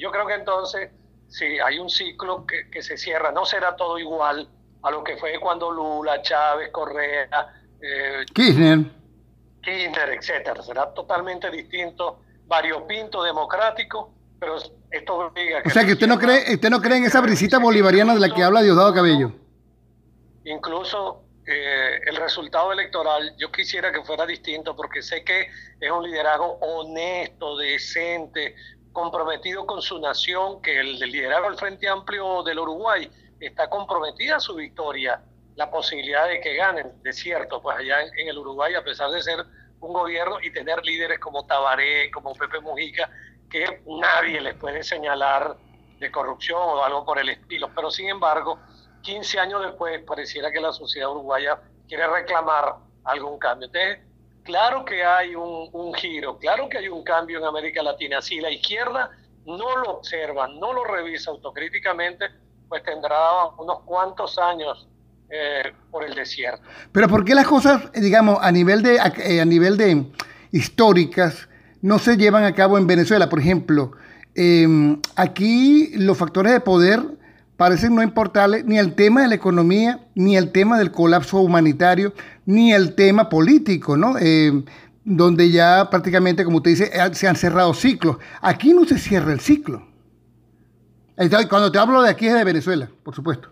yo 0.00 0.10
creo 0.10 0.26
que 0.26 0.34
entonces, 0.34 0.90
si 1.28 1.44
hay 1.58 1.78
un 1.78 1.90
ciclo 1.90 2.46
que, 2.46 2.82
se 2.82 2.96
cierra, 2.96 3.32
no 3.32 3.44
será 3.44 3.76
todo 3.76 3.98
igual 3.98 4.48
a 4.82 4.90
lo 4.90 5.02
que 5.02 5.16
fue 5.16 5.38
cuando 5.40 5.70
Lula, 5.70 6.22
Chávez, 6.22 6.70
Correa, 6.70 7.28
eh, 7.80 8.24
Kirchner. 8.34 8.80
Kirchner, 9.62 10.10
etcétera. 10.10 10.62
Será 10.62 10.92
totalmente 10.92 11.50
distinto, 11.50 12.20
variopinto, 12.46 13.22
democrático, 13.22 14.12
pero 14.42 14.56
esto 14.90 15.14
obliga 15.14 15.62
O 15.64 15.70
sea 15.70 15.84
que 15.84 15.92
usted 15.92 16.08
no 16.08 16.18
cree, 16.18 16.54
usted 16.54 16.68
no 16.68 16.80
cree 16.80 16.96
en 16.96 17.04
esa 17.04 17.20
brisita 17.20 17.60
bolivariana 17.60 18.12
de 18.14 18.18
la 18.18 18.34
que 18.34 18.42
habla 18.42 18.60
Diosdado 18.60 18.92
Cabello. 18.92 19.30
Incluso 20.44 21.22
eh, 21.46 22.00
el 22.06 22.16
resultado 22.16 22.72
electoral, 22.72 23.36
yo 23.38 23.52
quisiera 23.52 23.92
que 23.92 24.02
fuera 24.02 24.26
distinto 24.26 24.74
porque 24.74 25.00
sé 25.00 25.22
que 25.22 25.48
es 25.78 25.90
un 25.92 26.02
liderazgo 26.02 26.58
honesto, 26.60 27.56
decente, 27.56 28.56
comprometido 28.90 29.64
con 29.64 29.80
su 29.80 30.00
nación, 30.00 30.60
que 30.60 30.80
el, 30.80 30.98
liderazgo 30.98 31.48
del 31.48 31.58
Frente 31.58 31.88
Amplio 31.88 32.42
del 32.42 32.58
Uruguay 32.58 33.08
está 33.38 33.70
comprometida 33.70 34.38
a 34.38 34.40
su 34.40 34.56
victoria, 34.56 35.22
la 35.54 35.70
posibilidad 35.70 36.26
de 36.26 36.40
que 36.40 36.56
ganen, 36.56 37.00
de 37.00 37.12
cierto, 37.12 37.62
pues 37.62 37.76
allá 37.78 38.02
en, 38.02 38.26
el 38.26 38.38
Uruguay, 38.38 38.74
a 38.74 38.82
pesar 38.82 39.08
de 39.12 39.22
ser 39.22 39.38
un 39.78 39.92
gobierno 39.92 40.40
y 40.42 40.52
tener 40.52 40.84
líderes 40.84 41.20
como 41.20 41.46
Tabaré, 41.46 42.10
como 42.10 42.34
Pepe 42.34 42.58
Mujica, 42.58 43.08
que 43.52 43.82
nadie 43.86 44.40
les 44.40 44.54
puede 44.54 44.82
señalar 44.82 45.56
de 46.00 46.10
corrupción 46.10 46.58
o 46.60 46.82
algo 46.82 47.04
por 47.04 47.20
el 47.20 47.28
estilo. 47.28 47.70
Pero 47.74 47.90
sin 47.90 48.08
embargo, 48.08 48.58
15 49.02 49.38
años 49.38 49.62
después, 49.62 50.02
pareciera 50.02 50.50
que 50.50 50.60
la 50.60 50.72
sociedad 50.72 51.10
uruguaya 51.10 51.60
quiere 51.86 52.06
reclamar 52.08 52.76
algún 53.04 53.38
cambio. 53.38 53.66
Entonces, 53.66 53.98
Claro 54.44 54.84
que 54.84 55.04
hay 55.04 55.34
un, 55.36 55.94
giro, 55.94 56.36
claro 56.38 56.68
que 56.68 56.78
hay 56.78 56.88
un 56.88 57.04
cambio 57.04 57.38
en 57.38 57.44
América 57.44 57.82
Latina. 57.82 58.20
Si 58.20 58.40
la 58.40 58.50
izquierda 58.50 59.10
no 59.46 59.76
lo 59.76 59.90
observa, 59.98 60.48
no 60.48 60.72
lo 60.72 60.84
revisa 60.84 61.30
autocríticamente, 61.30 62.26
pues 62.68 62.82
tendrá 62.82 63.46
unos 63.58 63.80
cuantos 63.82 64.38
años 64.38 64.88
eh, 65.30 65.72
por 65.90 66.04
el 66.04 66.14
desierto. 66.14 66.62
Pero 66.90 67.08
¿por 67.08 67.24
qué 67.24 67.34
las 67.36 67.46
cosas, 67.46 67.92
digamos, 67.92 68.38
a 68.40 68.50
nivel 68.50 68.82
de, 68.82 68.98
a, 68.98 69.12
eh, 69.16 69.44
nivel 69.46 69.76
de 69.76 70.06
históricas 70.50 71.48
no 71.82 71.98
se 71.98 72.16
llevan 72.16 72.44
a 72.44 72.54
cabo 72.54 72.78
en 72.78 72.86
Venezuela? 72.86 73.28
Por 73.28 73.40
ejemplo, 73.40 73.92
em, 74.34 74.98
aquí 75.16 75.90
los 75.94 76.16
factores 76.16 76.52
de 76.52 76.60
poder 76.60 77.02
parecen 77.56 77.94
no 77.94 78.02
importarle 78.02 78.64
ni 78.64 78.78
el 78.78 78.94
tema 78.94 79.22
de 79.22 79.28
la 79.28 79.34
economía, 79.34 80.00
ni 80.14 80.36
el 80.36 80.50
tema 80.50 80.78
del 80.78 80.90
colapso 80.90 81.38
humanitario, 81.38 82.14
ni 82.46 82.72
el 82.72 82.94
tema 82.94 83.28
político, 83.28 83.96
¿no? 83.96 84.16
Eh, 84.18 84.64
donde 85.04 85.50
ya 85.50 85.90
prácticamente, 85.90 86.44
como 86.44 86.58
usted 86.58 86.70
dice, 86.70 86.90
se 87.12 87.28
han 87.28 87.36
cerrado 87.36 87.74
ciclos. 87.74 88.16
Aquí 88.40 88.72
no 88.72 88.84
se 88.84 88.98
cierra 88.98 89.32
el 89.32 89.40
ciclo. 89.40 89.86
Cuando 91.48 91.70
te 91.70 91.78
hablo 91.78 92.02
de 92.02 92.10
aquí 92.10 92.26
es 92.26 92.34
de 92.34 92.44
Venezuela, 92.44 92.88
por 93.02 93.14
supuesto. 93.14 93.48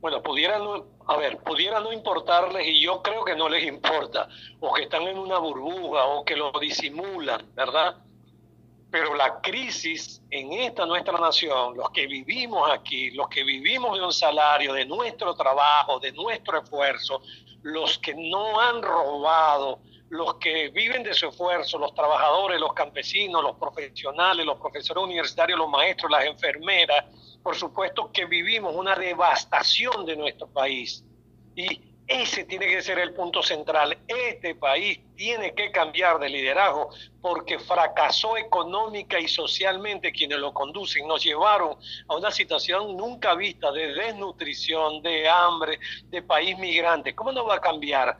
Bueno, 0.00 0.22
pudiera 0.22 0.58
a 1.06 1.16
ver, 1.16 1.38
pudiera 1.38 1.80
no 1.80 1.92
importarles 1.92 2.66
y 2.66 2.80
yo 2.80 3.02
creo 3.02 3.24
que 3.24 3.36
no 3.36 3.48
les 3.48 3.64
importa, 3.64 4.28
o 4.60 4.72
que 4.72 4.82
están 4.82 5.02
en 5.02 5.18
una 5.18 5.38
burbuja, 5.38 6.04
o 6.06 6.24
que 6.24 6.36
lo 6.36 6.52
disimulan, 6.58 7.54
¿verdad? 7.54 7.96
Pero 8.90 9.14
la 9.14 9.40
crisis 9.40 10.22
en 10.30 10.52
esta 10.52 10.86
nuestra 10.86 11.18
nación, 11.18 11.76
los 11.76 11.90
que 11.90 12.06
vivimos 12.06 12.70
aquí, 12.70 13.10
los 13.10 13.28
que 13.28 13.44
vivimos 13.44 13.98
de 13.98 14.04
un 14.04 14.12
salario, 14.12 14.72
de 14.72 14.86
nuestro 14.86 15.34
trabajo, 15.34 15.98
de 16.00 16.12
nuestro 16.12 16.62
esfuerzo, 16.62 17.20
los 17.62 17.98
que 17.98 18.14
no 18.14 18.60
han 18.60 18.82
robado, 18.82 19.80
los 20.10 20.34
que 20.34 20.68
viven 20.68 21.02
de 21.02 21.12
su 21.12 21.28
esfuerzo, 21.28 21.78
los 21.78 21.92
trabajadores, 21.94 22.60
los 22.60 22.72
campesinos, 22.72 23.42
los 23.42 23.56
profesionales, 23.56 24.46
los 24.46 24.58
profesores 24.58 25.02
universitarios, 25.02 25.58
los 25.58 25.68
maestros, 25.68 26.10
las 26.10 26.24
enfermeras, 26.26 27.04
por 27.44 27.54
supuesto 27.56 28.10
que 28.10 28.24
vivimos 28.24 28.74
una 28.74 28.96
devastación 28.96 30.06
de 30.06 30.16
nuestro 30.16 30.48
país. 30.48 31.04
Y 31.54 31.78
ese 32.06 32.44
tiene 32.44 32.66
que 32.66 32.80
ser 32.80 32.98
el 32.98 33.12
punto 33.12 33.42
central. 33.42 33.98
Este 34.08 34.54
país 34.54 34.98
tiene 35.14 35.54
que 35.54 35.70
cambiar 35.70 36.18
de 36.18 36.30
liderazgo 36.30 36.88
porque 37.20 37.58
fracasó 37.58 38.38
económica 38.38 39.20
y 39.20 39.28
socialmente 39.28 40.10
quienes 40.10 40.38
lo 40.38 40.54
conducen. 40.54 41.06
Nos 41.06 41.22
llevaron 41.22 41.76
a 42.08 42.16
una 42.16 42.30
situación 42.30 42.96
nunca 42.96 43.34
vista 43.34 43.70
de 43.72 43.92
desnutrición, 43.92 45.02
de 45.02 45.28
hambre, 45.28 45.78
de 46.06 46.22
país 46.22 46.58
migrante. 46.58 47.14
¿Cómo 47.14 47.30
no 47.30 47.44
va 47.44 47.56
a 47.56 47.60
cambiar? 47.60 48.16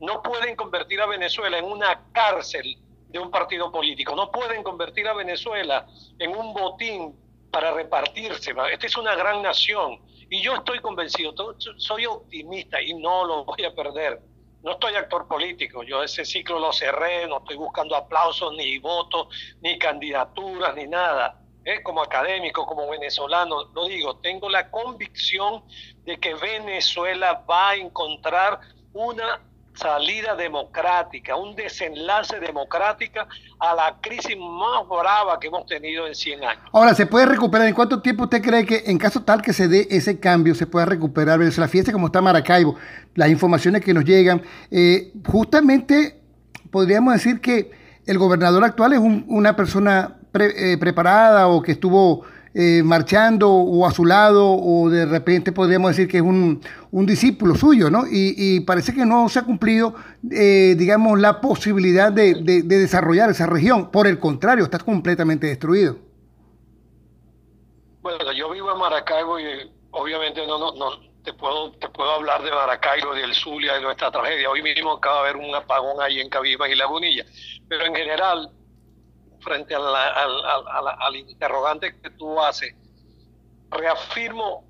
No 0.00 0.22
pueden 0.22 0.54
convertir 0.54 1.00
a 1.00 1.06
Venezuela 1.06 1.58
en 1.58 1.64
una 1.64 2.00
cárcel 2.12 2.78
de 3.08 3.18
un 3.18 3.32
partido 3.32 3.72
político. 3.72 4.14
No 4.14 4.30
pueden 4.30 4.62
convertir 4.62 5.08
a 5.08 5.14
Venezuela 5.14 5.84
en 6.20 6.30
un 6.30 6.54
botín 6.54 7.27
para 7.50 7.72
repartirse. 7.72 8.54
Esta 8.72 8.86
es 8.86 8.96
una 8.96 9.14
gran 9.14 9.42
nación 9.42 10.00
y 10.30 10.42
yo 10.42 10.56
estoy 10.56 10.80
convencido, 10.80 11.34
soy 11.76 12.06
optimista 12.06 12.80
y 12.80 12.94
no 12.94 13.24
lo 13.24 13.44
voy 13.44 13.64
a 13.64 13.74
perder. 13.74 14.20
No 14.62 14.72
estoy 14.72 14.94
actor 14.96 15.28
político, 15.28 15.84
yo 15.84 16.02
ese 16.02 16.24
ciclo 16.24 16.58
lo 16.58 16.72
cerré, 16.72 17.26
no 17.28 17.38
estoy 17.38 17.56
buscando 17.56 17.94
aplausos, 17.94 18.54
ni 18.54 18.78
votos, 18.78 19.28
ni 19.60 19.78
candidaturas, 19.78 20.74
ni 20.74 20.86
nada. 20.86 21.40
¿eh? 21.64 21.82
Como 21.82 22.02
académico, 22.02 22.66
como 22.66 22.88
venezolano, 22.88 23.70
lo 23.72 23.86
digo, 23.86 24.16
tengo 24.16 24.50
la 24.50 24.70
convicción 24.70 25.62
de 26.04 26.18
que 26.18 26.34
Venezuela 26.34 27.44
va 27.48 27.70
a 27.70 27.76
encontrar 27.76 28.60
una 28.92 29.40
salida 29.78 30.34
democrática, 30.34 31.36
un 31.36 31.54
desenlace 31.54 32.40
democrática 32.40 33.26
a 33.60 33.74
la 33.74 33.96
crisis 34.00 34.36
más 34.36 34.88
brava 34.88 35.38
que 35.38 35.46
hemos 35.46 35.66
tenido 35.66 36.06
en 36.06 36.14
100 36.14 36.44
años. 36.44 36.62
Ahora, 36.72 36.94
¿se 36.94 37.06
puede 37.06 37.26
recuperar? 37.26 37.68
¿En 37.68 37.74
cuánto 37.74 38.02
tiempo 38.02 38.24
usted 38.24 38.42
cree 38.42 38.66
que 38.66 38.82
en 38.86 38.98
caso 38.98 39.22
tal 39.22 39.40
que 39.40 39.52
se 39.52 39.68
dé 39.68 39.86
ese 39.90 40.18
cambio 40.18 40.54
se 40.54 40.66
pueda 40.66 40.84
recuperar 40.84 41.38
la 41.38 41.68
fiesta 41.68 41.92
como 41.92 42.06
está 42.06 42.20
Maracaibo, 42.20 42.74
las 43.14 43.30
informaciones 43.30 43.84
que 43.84 43.94
nos 43.94 44.04
llegan? 44.04 44.42
Eh, 44.70 45.12
justamente 45.26 46.20
podríamos 46.70 47.14
decir 47.14 47.40
que 47.40 47.70
el 48.06 48.18
gobernador 48.18 48.64
actual 48.64 48.94
es 48.94 49.00
una 49.00 49.54
persona 49.54 50.16
eh, 50.34 50.76
preparada 50.78 51.48
o 51.48 51.62
que 51.62 51.72
estuvo 51.72 52.24
eh, 52.60 52.82
marchando 52.82 53.48
o 53.48 53.86
a 53.86 53.92
su 53.92 54.04
lado 54.04 54.50
o 54.50 54.90
de 54.90 55.06
repente 55.06 55.52
podríamos 55.52 55.92
decir 55.92 56.08
que 56.08 56.16
es 56.16 56.24
un, 56.24 56.60
discípulo 56.90 57.54
suyo, 57.54 57.88
¿no? 57.88 58.02
Y, 58.10 58.58
parece 58.66 58.92
que 58.92 59.06
no 59.06 59.28
se 59.28 59.38
ha 59.38 59.44
cumplido, 59.44 59.94
eh, 60.28 60.74
digamos, 60.76 61.20
la 61.20 61.40
posibilidad 61.40 62.10
de, 62.10 62.34
desarrollar 62.64 63.30
esa 63.30 63.46
región. 63.46 63.92
Por 63.92 64.08
el 64.08 64.18
contrario, 64.18 64.64
está 64.64 64.80
completamente 64.80 65.46
destruido. 65.46 65.98
Bueno, 68.02 68.32
yo 68.32 68.50
vivo 68.50 68.72
en 68.72 68.78
Maracaibo 68.80 69.38
y 69.38 69.44
obviamente 69.92 70.44
no, 70.44 70.58
no, 70.58 70.72
no 70.72 70.90
te 71.22 71.32
puedo, 71.34 71.70
te 71.74 71.88
puedo 71.90 72.10
hablar 72.10 72.42
de 72.42 72.50
Maracaibo, 72.50 73.14
del 73.14 73.34
Zulia, 73.34 73.74
de 73.74 73.82
nuestra 73.82 74.10
tragedia. 74.10 74.50
Hoy 74.50 74.62
mismo 74.62 74.94
acaba 74.94 75.22
de 75.22 75.28
haber 75.28 75.36
un 75.36 75.54
apagón 75.54 76.02
ahí 76.02 76.18
en 76.18 76.28
Cabima 76.28 76.68
y 76.68 76.74
Lagunilla. 76.74 77.24
Pero 77.68 77.86
en 77.86 77.94
general, 77.94 78.50
frente 79.40 79.74
al 79.74 81.16
interrogante 81.16 82.00
que 82.00 82.10
tú 82.10 82.40
haces, 82.40 82.74
reafirmo 83.70 84.64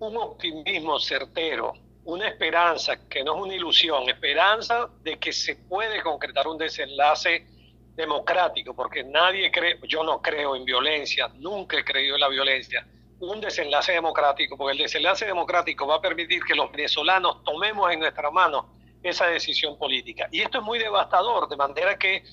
un 0.00 0.16
optimismo 0.16 0.98
certero, 0.98 1.74
una 2.04 2.28
esperanza 2.28 3.08
que 3.08 3.22
no 3.22 3.36
es 3.36 3.42
una 3.42 3.54
ilusión, 3.54 4.08
esperanza 4.08 4.88
de 5.02 5.18
que 5.18 5.32
se 5.32 5.56
puede 5.56 6.02
concretar 6.02 6.46
un 6.46 6.56
desenlace 6.56 7.46
democrático, 7.94 8.74
porque 8.74 9.02
nadie 9.02 9.50
cree, 9.50 9.78
yo 9.88 10.04
no 10.04 10.22
creo 10.22 10.54
en 10.54 10.64
violencia, 10.64 11.28
nunca 11.34 11.76
he 11.78 11.84
creído 11.84 12.14
en 12.14 12.20
la 12.20 12.28
violencia, 12.28 12.86
un 13.20 13.40
desenlace 13.40 13.92
democrático, 13.92 14.56
porque 14.56 14.72
el 14.72 14.78
desenlace 14.78 15.26
democrático 15.26 15.86
va 15.86 15.96
a 15.96 16.00
permitir 16.00 16.42
que 16.44 16.54
los 16.54 16.70
venezolanos 16.70 17.42
tomemos 17.42 17.90
en 17.92 17.98
nuestras 17.98 18.32
manos 18.32 18.66
esa 19.02 19.26
decisión 19.26 19.76
política. 19.76 20.28
Y 20.30 20.40
esto 20.40 20.58
es 20.58 20.64
muy 20.64 20.78
devastador, 20.78 21.48
de 21.48 21.56
manera 21.56 21.98
que 21.98 22.24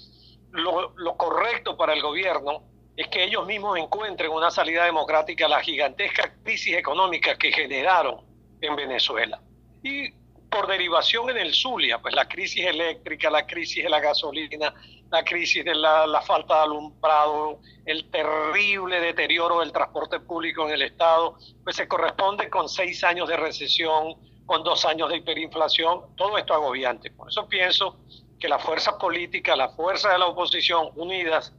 lo, 0.56 1.18
correcto 1.18 1.78
para 1.78 1.94
el 1.94 2.02
gobierno 2.02 2.64
es 2.96 3.08
que 3.08 3.24
ellos 3.24 3.46
mismos 3.46 3.78
encuentren 3.78 4.32
una 4.32 4.50
salida 4.52 4.86
democrática 4.86 5.46
a 5.46 5.50
la 5.50 5.62
gigantesca 5.62 6.34
crisis 6.44 6.76
económica 6.76 7.38
que 7.38 7.52
generaron 7.52 8.22
en 8.62 8.76
Venezuela. 8.76 9.42
Y 9.84 10.12
por 10.50 10.68
derivación 10.68 11.30
en 11.30 11.38
el 11.38 11.54
Zulia, 11.54 12.00
pues 12.00 12.16
la 12.16 12.28
crisis 12.28 12.66
eléctrica, 12.66 13.30
la 13.30 13.46
crisis 13.46 13.84
de 13.84 13.90
la 13.90 14.00
gasolina, 14.00 14.74
la 15.12 15.24
crisis 15.24 15.66
de 15.66 15.76
la, 15.76 16.22
falta 16.22 16.56
de 16.56 16.64
alumbrado, 16.64 17.60
el 17.86 18.10
terrible 18.10 19.02
deterioro 19.02 19.60
del 19.60 19.74
transporte 19.74 20.20
público 20.22 20.66
en 20.66 20.74
el 20.74 20.82
Estado, 20.84 21.38
pues 21.64 21.76
se 21.76 21.88
corresponde 21.88 22.50
con 22.50 22.70
seis 22.70 23.04
años 23.04 23.28
de 23.28 23.36
recesión, 23.36 24.16
con 24.46 24.64
dos 24.64 24.86
años 24.86 25.10
de 25.10 25.18
hiperinflación, 25.18 26.16
todo 26.16 26.38
esto 26.38 26.54
agobiante. 26.54 27.12
Por 27.12 27.30
eso 27.30 27.48
pienso 27.48 27.98
que 28.40 28.48
las 28.50 28.62
fuerzas 28.64 28.96
políticas, 28.96 29.58
las 29.58 29.76
fuerzas 29.76 30.12
de 30.14 30.20
la 30.20 30.28
oposición 30.28 30.90
unidas, 30.96 31.54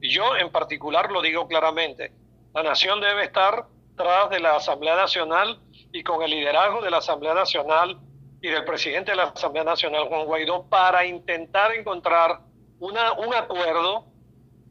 y 0.00 0.10
yo 0.10 0.36
en 0.36 0.50
particular 0.50 1.10
lo 1.10 1.22
digo 1.22 1.46
claramente, 1.46 2.12
la 2.54 2.62
nación 2.62 3.00
debe 3.00 3.24
estar 3.24 3.66
tras 3.96 4.30
de 4.30 4.40
la 4.40 4.56
Asamblea 4.56 4.96
Nacional 4.96 5.60
y 5.92 6.02
con 6.02 6.22
el 6.22 6.30
liderazgo 6.30 6.80
de 6.80 6.90
la 6.90 6.98
Asamblea 6.98 7.34
Nacional 7.34 7.98
y 8.40 8.48
del 8.48 8.64
presidente 8.64 9.12
de 9.12 9.16
la 9.16 9.24
Asamblea 9.24 9.64
Nacional, 9.64 10.08
Juan 10.08 10.24
Guaidó, 10.26 10.64
para 10.68 11.06
intentar 11.06 11.72
encontrar 11.72 12.40
una, 12.80 13.12
un 13.12 13.32
acuerdo 13.34 14.06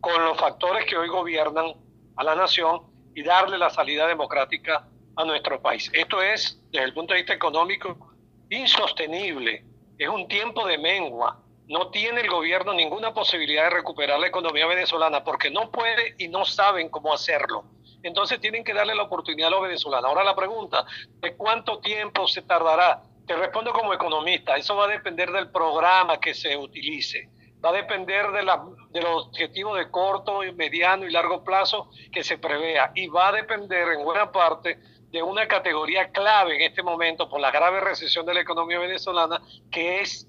con 0.01 0.25
los 0.25 0.38
factores 0.38 0.86
que 0.86 0.98
hoy 0.98 1.08
gobiernan 1.08 1.74
a 2.18 2.24
la 2.24 2.36
nación 2.36 2.82
y 3.15 3.24
darle 3.24 3.58
la 3.58 3.70
salida 3.70 4.08
democrática 4.08 4.88
a 5.15 5.25
nuestro 5.25 5.62
país. 5.62 5.89
Esto 5.94 6.22
es, 6.22 6.60
desde 6.72 6.86
el 6.86 6.94
punto 6.94 7.13
de 7.13 7.22
vista 7.22 7.34
económico, 7.34 8.13
insostenible. 8.50 9.63
Es 9.98 10.10
un 10.10 10.27
tiempo 10.27 10.65
de 10.65 10.77
mengua 10.77 11.40
no 11.72 11.90
tiene 11.90 12.20
el 12.20 12.30
gobierno 12.30 12.74
ninguna 12.74 13.13
posibilidad 13.13 13.63
de 13.63 13.70
recuperar 13.70 14.20
la 14.20 14.28
economía 14.28 14.68
venezolana 14.68 15.24
porque 15.24 15.50
no 15.50 15.72
puede 15.72 16.16
y 16.18 16.28
no 16.28 16.44
saben 16.44 16.90
cómo 16.90 17.13
hacerlo. 17.13 17.63
Entonces 18.04 18.42
tienen 18.42 18.66
que 18.66 18.74
darle 18.74 18.94
la 18.94 19.04
oportunidad 19.04 19.48
a 19.48 19.51
los 19.51 19.62
venezolanos. 19.62 20.10
Ahora 20.10 20.25
la 20.25 20.36
pregunta, 20.36 20.86
¿de 21.22 21.34
cuánto 21.38 21.80
tiempo 21.80 22.28
se 22.28 22.42
tardará? 22.42 23.01
Te 23.25 23.38
respondo 23.38 23.72
como 23.72 23.94
economista, 23.94 24.58
eso 24.58 24.75
va 24.75 24.86
a 24.86 24.90
depender 24.90 25.32
del 25.32 25.50
programa 25.50 26.20
que 26.20 26.34
se 26.34 26.58
utilice, 26.58 27.30
va 27.63 27.70
a 27.70 27.74
depender 27.74 28.32
de, 28.32 28.44
la, 28.44 28.62
de 28.90 29.01
los 29.01 29.28
objetivos 29.28 29.78
de 29.78 29.90
corto, 29.90 30.42
mediano 30.54 31.06
y 31.06 31.12
largo 31.12 31.42
plazo 31.46 31.90
que 32.12 32.25
se 32.25 32.38
prevea 32.38 32.92
y 32.96 33.08
va 33.08 33.30
a 33.30 33.32
depender 33.32 33.88
en 33.94 34.04
buena 34.04 34.30
parte 34.30 34.78
de 35.10 35.24
una 35.24 35.48
categoría 35.48 36.10
clave 36.12 36.56
en 36.56 36.62
este 36.63 36.84
momento 36.84 37.30
por 37.30 37.40
la 37.40 37.51
grave 37.51 37.80
recesión 37.80 38.25
de 38.25 38.34
la 38.34 38.42
economía 38.42 38.80
venezolana, 38.80 39.42
que 39.72 40.01
es 40.01 40.28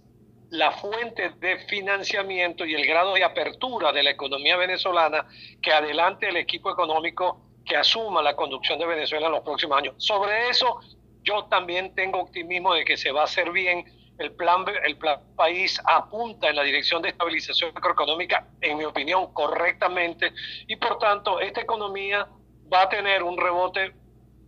la 0.52 0.70
fuente 0.70 1.30
de 1.40 1.56
financiamiento 1.60 2.66
y 2.66 2.74
el 2.74 2.86
grado 2.86 3.14
de 3.14 3.24
apertura 3.24 3.90
de 3.90 4.02
la 4.02 4.10
economía 4.10 4.54
venezolana 4.58 5.26
que 5.62 5.72
adelante 5.72 6.28
el 6.28 6.36
equipo 6.36 6.70
económico 6.70 7.40
que 7.64 7.74
asuma 7.74 8.22
la 8.22 8.36
conducción 8.36 8.78
de 8.78 8.84
Venezuela 8.84 9.28
en 9.28 9.32
los 9.32 9.40
próximos 9.40 9.78
años. 9.78 9.94
Sobre 9.96 10.50
eso, 10.50 10.78
yo 11.22 11.44
también 11.44 11.94
tengo 11.94 12.20
optimismo 12.20 12.74
de 12.74 12.84
que 12.84 12.98
se 12.98 13.12
va 13.12 13.22
a 13.22 13.24
hacer 13.24 13.50
bien. 13.50 13.86
El 14.18 14.32
plan, 14.32 14.66
el 14.84 14.98
plan 14.98 15.22
país 15.36 15.80
apunta 15.86 16.50
en 16.50 16.56
la 16.56 16.64
dirección 16.64 17.00
de 17.00 17.08
estabilización 17.08 17.72
macroeconómica, 17.72 18.46
en 18.60 18.76
mi 18.76 18.84
opinión, 18.84 19.32
correctamente, 19.32 20.34
y 20.66 20.76
por 20.76 20.98
tanto, 20.98 21.40
esta 21.40 21.62
economía 21.62 22.28
va 22.70 22.82
a 22.82 22.88
tener 22.90 23.22
un 23.22 23.38
rebote 23.38 23.94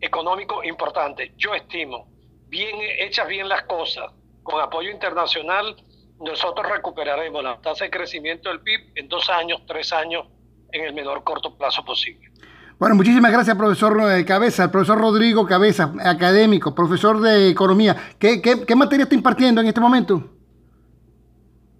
económico 0.02 0.62
importante. 0.64 1.32
Yo 1.38 1.54
estimo, 1.54 2.08
bien 2.48 2.76
hechas 2.98 3.26
bien 3.26 3.48
las 3.48 3.62
cosas, 3.62 4.12
con 4.42 4.60
apoyo 4.60 4.90
internacional, 4.90 5.74
nosotros 6.20 6.70
recuperaremos 6.70 7.42
la 7.42 7.60
tasa 7.60 7.84
de 7.84 7.90
crecimiento 7.90 8.48
del 8.48 8.60
PIB 8.60 8.92
en 8.94 9.08
dos 9.08 9.28
años, 9.30 9.62
tres 9.66 9.92
años, 9.92 10.26
en 10.72 10.84
el 10.84 10.92
menor 10.92 11.22
corto 11.24 11.56
plazo 11.56 11.84
posible. 11.84 12.30
Bueno, 12.78 12.96
muchísimas 12.96 13.30
gracias, 13.30 13.56
profesor 13.56 13.96
eh, 14.10 14.24
Cabeza, 14.24 14.64
el 14.64 14.70
profesor 14.70 14.98
Rodrigo 14.98 15.46
Cabeza, 15.46 15.92
académico, 16.04 16.74
profesor 16.74 17.20
de 17.20 17.48
economía. 17.48 18.14
¿Qué, 18.18 18.42
qué, 18.42 18.74
materia 18.74 19.04
está 19.04 19.14
impartiendo 19.14 19.60
en 19.60 19.68
este 19.68 19.80
momento? 19.80 20.22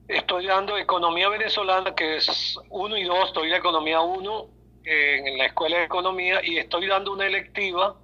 Estoy 0.06 0.46
dando 0.46 0.78
economía 0.78 1.28
venezolana, 1.28 1.94
que 1.94 2.16
es 2.16 2.58
uno 2.70 2.96
y 2.96 3.04
dos, 3.04 3.26
estoy 3.26 3.48
en 3.48 3.56
economía 3.56 4.00
uno 4.00 4.46
en 4.84 5.38
la 5.38 5.46
escuela 5.46 5.78
de 5.78 5.84
economía 5.84 6.40
y 6.44 6.58
estoy 6.58 6.86
dando 6.86 7.12
una 7.12 7.26
electiva 7.26 7.96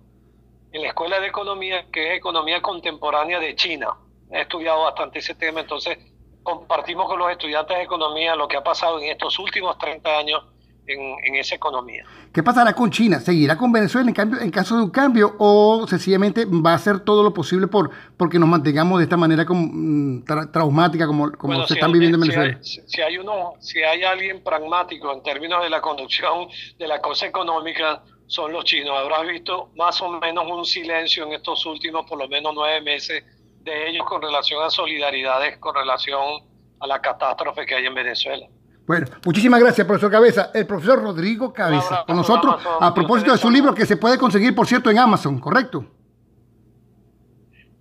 en 0.72 0.82
la 0.82 0.88
escuela 0.88 1.20
de 1.20 1.26
economía 1.26 1.86
que 1.92 2.12
es 2.12 2.18
economía 2.18 2.62
contemporánea 2.62 3.38
de 3.38 3.54
China. 3.54 3.88
He 4.32 4.42
estudiado 4.42 4.84
bastante 4.84 5.18
ese 5.18 5.34
tema, 5.34 5.60
entonces 5.60 5.98
compartimos 6.42 7.06
con 7.06 7.18
los 7.18 7.30
estudiantes 7.30 7.76
de 7.76 7.82
economía 7.84 8.34
lo 8.34 8.48
que 8.48 8.56
ha 8.56 8.62
pasado 8.62 8.98
en 8.98 9.10
estos 9.10 9.38
últimos 9.38 9.76
30 9.78 10.18
años 10.18 10.42
en, 10.86 11.36
esa 11.36 11.54
economía. 11.54 12.04
¿Qué 12.32 12.42
pasará 12.42 12.72
con 12.72 12.90
China? 12.90 13.20
¿Seguirá 13.20 13.56
con 13.56 13.72
Venezuela 13.72 14.08
en, 14.08 14.14
cambio, 14.14 14.40
en 14.40 14.50
caso 14.50 14.76
de 14.76 14.82
un 14.82 14.90
cambio 14.90 15.36
o 15.38 15.86
sencillamente 15.88 16.44
va 16.46 16.72
a 16.72 16.74
hacer 16.74 17.00
todo 17.00 17.22
lo 17.22 17.32
posible 17.32 17.66
por 17.66 17.90
porque 18.16 18.38
nos 18.38 18.48
mantengamos 18.48 18.98
de 18.98 19.04
esta 19.04 19.16
manera 19.16 19.44
como, 19.46 19.68
mm, 19.72 20.24
traumática 20.52 21.06
como, 21.06 21.32
como 21.32 21.66
se 21.66 21.74
están 21.74 21.92
viviendo 21.92 22.16
en 22.16 22.22
Venezuela? 22.22 22.58
Si 22.62 23.00
hay, 23.00 23.18
uno, 23.18 23.54
si 23.60 23.82
hay 23.82 24.02
alguien 24.02 24.42
pragmático 24.42 25.12
en 25.12 25.22
términos 25.22 25.62
de 25.62 25.70
la 25.70 25.80
conducción 25.80 26.48
de 26.78 26.88
la 26.88 27.00
cosa 27.00 27.26
económica, 27.26 28.02
son 28.26 28.52
los 28.52 28.64
chinos. 28.64 28.96
Habrás 28.96 29.26
visto 29.26 29.70
más 29.76 30.00
o 30.02 30.08
menos 30.20 30.44
un 30.48 30.64
silencio 30.64 31.26
en 31.26 31.32
estos 31.32 31.66
últimos 31.66 32.06
por 32.06 32.18
lo 32.18 32.28
menos 32.28 32.52
nueve 32.54 32.80
meses 32.80 33.24
de 33.60 33.90
ellos 33.90 34.04
con 34.06 34.22
relación 34.22 34.62
a 34.62 34.70
solidaridades, 34.70 35.58
con 35.58 35.74
relación 35.74 36.42
a 36.80 36.86
la 36.86 37.00
catástrofe 37.00 37.66
que 37.66 37.74
hay 37.74 37.86
en 37.86 37.94
Venezuela. 37.94 38.46
Bueno, 38.86 39.06
muchísimas 39.24 39.60
gracias, 39.60 39.86
profesor 39.86 40.10
Cabeza. 40.10 40.50
El 40.52 40.66
profesor 40.66 41.00
Rodrigo 41.00 41.52
Cabeza, 41.52 42.04
con 42.06 42.16
nosotros, 42.16 42.60
a 42.80 42.92
propósito 42.92 43.32
de 43.32 43.38
su 43.38 43.50
libro 43.50 43.74
que 43.74 43.86
se 43.86 43.96
puede 43.96 44.18
conseguir, 44.18 44.54
por 44.54 44.66
cierto, 44.66 44.90
en 44.90 44.98
Amazon, 44.98 45.38
¿correcto? 45.38 45.84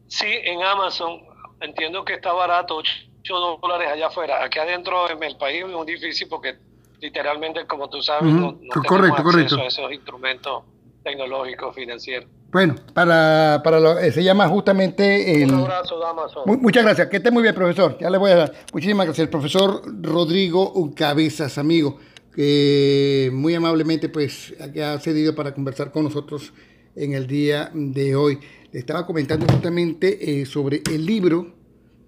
Sí, 0.08 0.28
en 0.28 0.62
Amazon. 0.62 1.22
Entiendo 1.62 2.06
que 2.06 2.14
está 2.14 2.32
barato, 2.34 2.78
8 2.78 3.60
dólares 3.62 3.90
allá 3.92 4.08
afuera. 4.08 4.44
Aquí 4.44 4.60
adentro 4.60 5.10
en 5.10 5.24
el 5.24 5.36
país 5.38 5.64
es 5.64 5.70
muy 5.70 5.86
difícil 5.86 6.28
porque 6.30 6.58
literalmente, 7.00 7.66
como 7.66 7.90
tú 7.90 8.02
sabes, 8.02 8.32
no, 8.32 8.60
correcto, 8.86 9.24
correcto. 9.24 9.56
a 9.58 9.66
esos 9.66 9.92
instrumentos 9.92 10.64
tecnológicos 11.04 11.76
financieros. 11.76 12.30
Bueno, 12.52 12.76
para, 12.94 13.62
para 13.64 13.80
lo, 13.80 14.00
eh, 14.00 14.12
se 14.12 14.24
llama 14.24 14.48
justamente 14.48 15.44
el... 15.44 15.54
Un 15.54 15.62
abrazo, 15.62 16.04
Amazon. 16.04 16.44
muchas 16.62 16.84
gracias, 16.84 17.08
que 17.08 17.18
esté 17.18 17.30
muy 17.30 17.44
bien, 17.44 17.54
profesor. 17.54 17.98
Ya 18.00 18.10
le 18.10 18.18
voy 18.18 18.32
a 18.32 18.36
dar. 18.36 18.54
Muchísimas 18.74 19.06
gracias. 19.06 19.24
El 19.24 19.30
profesor 19.30 19.84
Rodrigo 20.02 20.92
Cabezas, 20.96 21.60
amigo, 21.60 22.00
que 22.34 23.30
muy 23.32 23.54
amablemente 23.54 24.10
pues 24.10 24.56
ha 24.60 25.00
cedido 25.00 25.36
para 25.36 25.54
conversar 25.54 25.92
con 25.92 26.06
nosotros 26.06 26.54
en 26.96 27.14
el 27.14 27.28
día 27.28 27.70
de 27.74 28.16
hoy. 28.16 28.40
Le 28.72 28.80
estaba 28.80 29.06
comentando 29.06 29.46
justamente 29.48 30.42
eh, 30.42 30.46
sobre 30.46 30.82
el 30.92 31.06
libro 31.06 31.54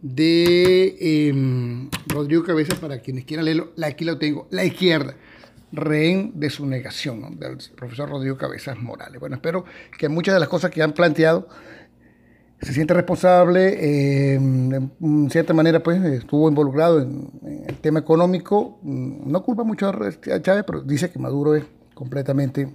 de 0.01 1.29
em, 1.29 1.89
Rodrigo 2.07 2.43
Cabezas, 2.43 2.79
para 2.79 2.99
quienes 2.99 3.25
quieran 3.25 3.45
leerlo, 3.45 3.73
aquí 3.83 4.05
lo 4.05 4.17
tengo, 4.17 4.47
La 4.49 4.65
Izquierda 4.65 5.15
rehén 5.71 6.33
de 6.35 6.49
su 6.49 6.65
negación, 6.65 7.39
del 7.39 7.57
profesor 7.75 8.09
Rodrigo 8.09 8.37
Cabezas 8.37 8.77
Morales. 8.77 9.19
Bueno, 9.19 9.35
espero 9.35 9.65
que 9.97 10.09
muchas 10.09 10.33
de 10.33 10.39
las 10.39 10.49
cosas 10.49 10.71
que 10.71 10.81
han 10.81 10.93
planteado 10.93 11.47
se 12.61 12.73
siente 12.73 12.93
responsable, 12.93 13.73
eh, 13.79 14.35
en 14.35 15.29
cierta 15.31 15.53
manera 15.53 15.81
pues 15.81 16.03
estuvo 16.03 16.47
involucrado 16.47 17.01
en, 17.01 17.31
el 17.67 17.75
tema 17.77 17.99
económico, 17.99 18.79
no 18.83 19.43
culpa 19.43 19.63
mucho 19.63 19.87
a 19.89 20.41
Chávez, 20.41 20.63
pero 20.65 20.81
dice 20.81 21.09
que 21.09 21.17
Maduro 21.17 21.55
es 21.55 21.63
completamente 21.95 22.71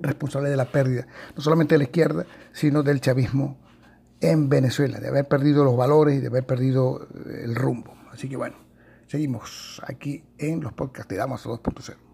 responsable 0.00 0.50
de 0.50 0.56
la 0.56 0.64
pérdida, 0.64 1.06
no 1.36 1.42
solamente 1.42 1.74
de 1.74 1.78
la 1.78 1.84
izquierda, 1.84 2.26
sino 2.52 2.82
del 2.82 3.00
chavismo 3.00 3.56
en 4.20 4.48
Venezuela, 4.48 4.98
de 4.98 5.08
haber 5.08 5.28
perdido 5.28 5.64
los 5.64 5.76
valores 5.76 6.16
y 6.16 6.20
de 6.20 6.26
haber 6.26 6.44
perdido 6.44 7.06
el 7.42 7.54
rumbo. 7.54 7.94
Así 8.12 8.28
que 8.28 8.36
bueno. 8.36 8.67
Seguimos 9.08 9.80
aquí 9.86 10.22
en 10.36 10.60
los 10.60 10.74
podcasts 10.74 11.08
de 11.08 11.16
Damaso 11.16 11.50
2.0. 11.50 12.07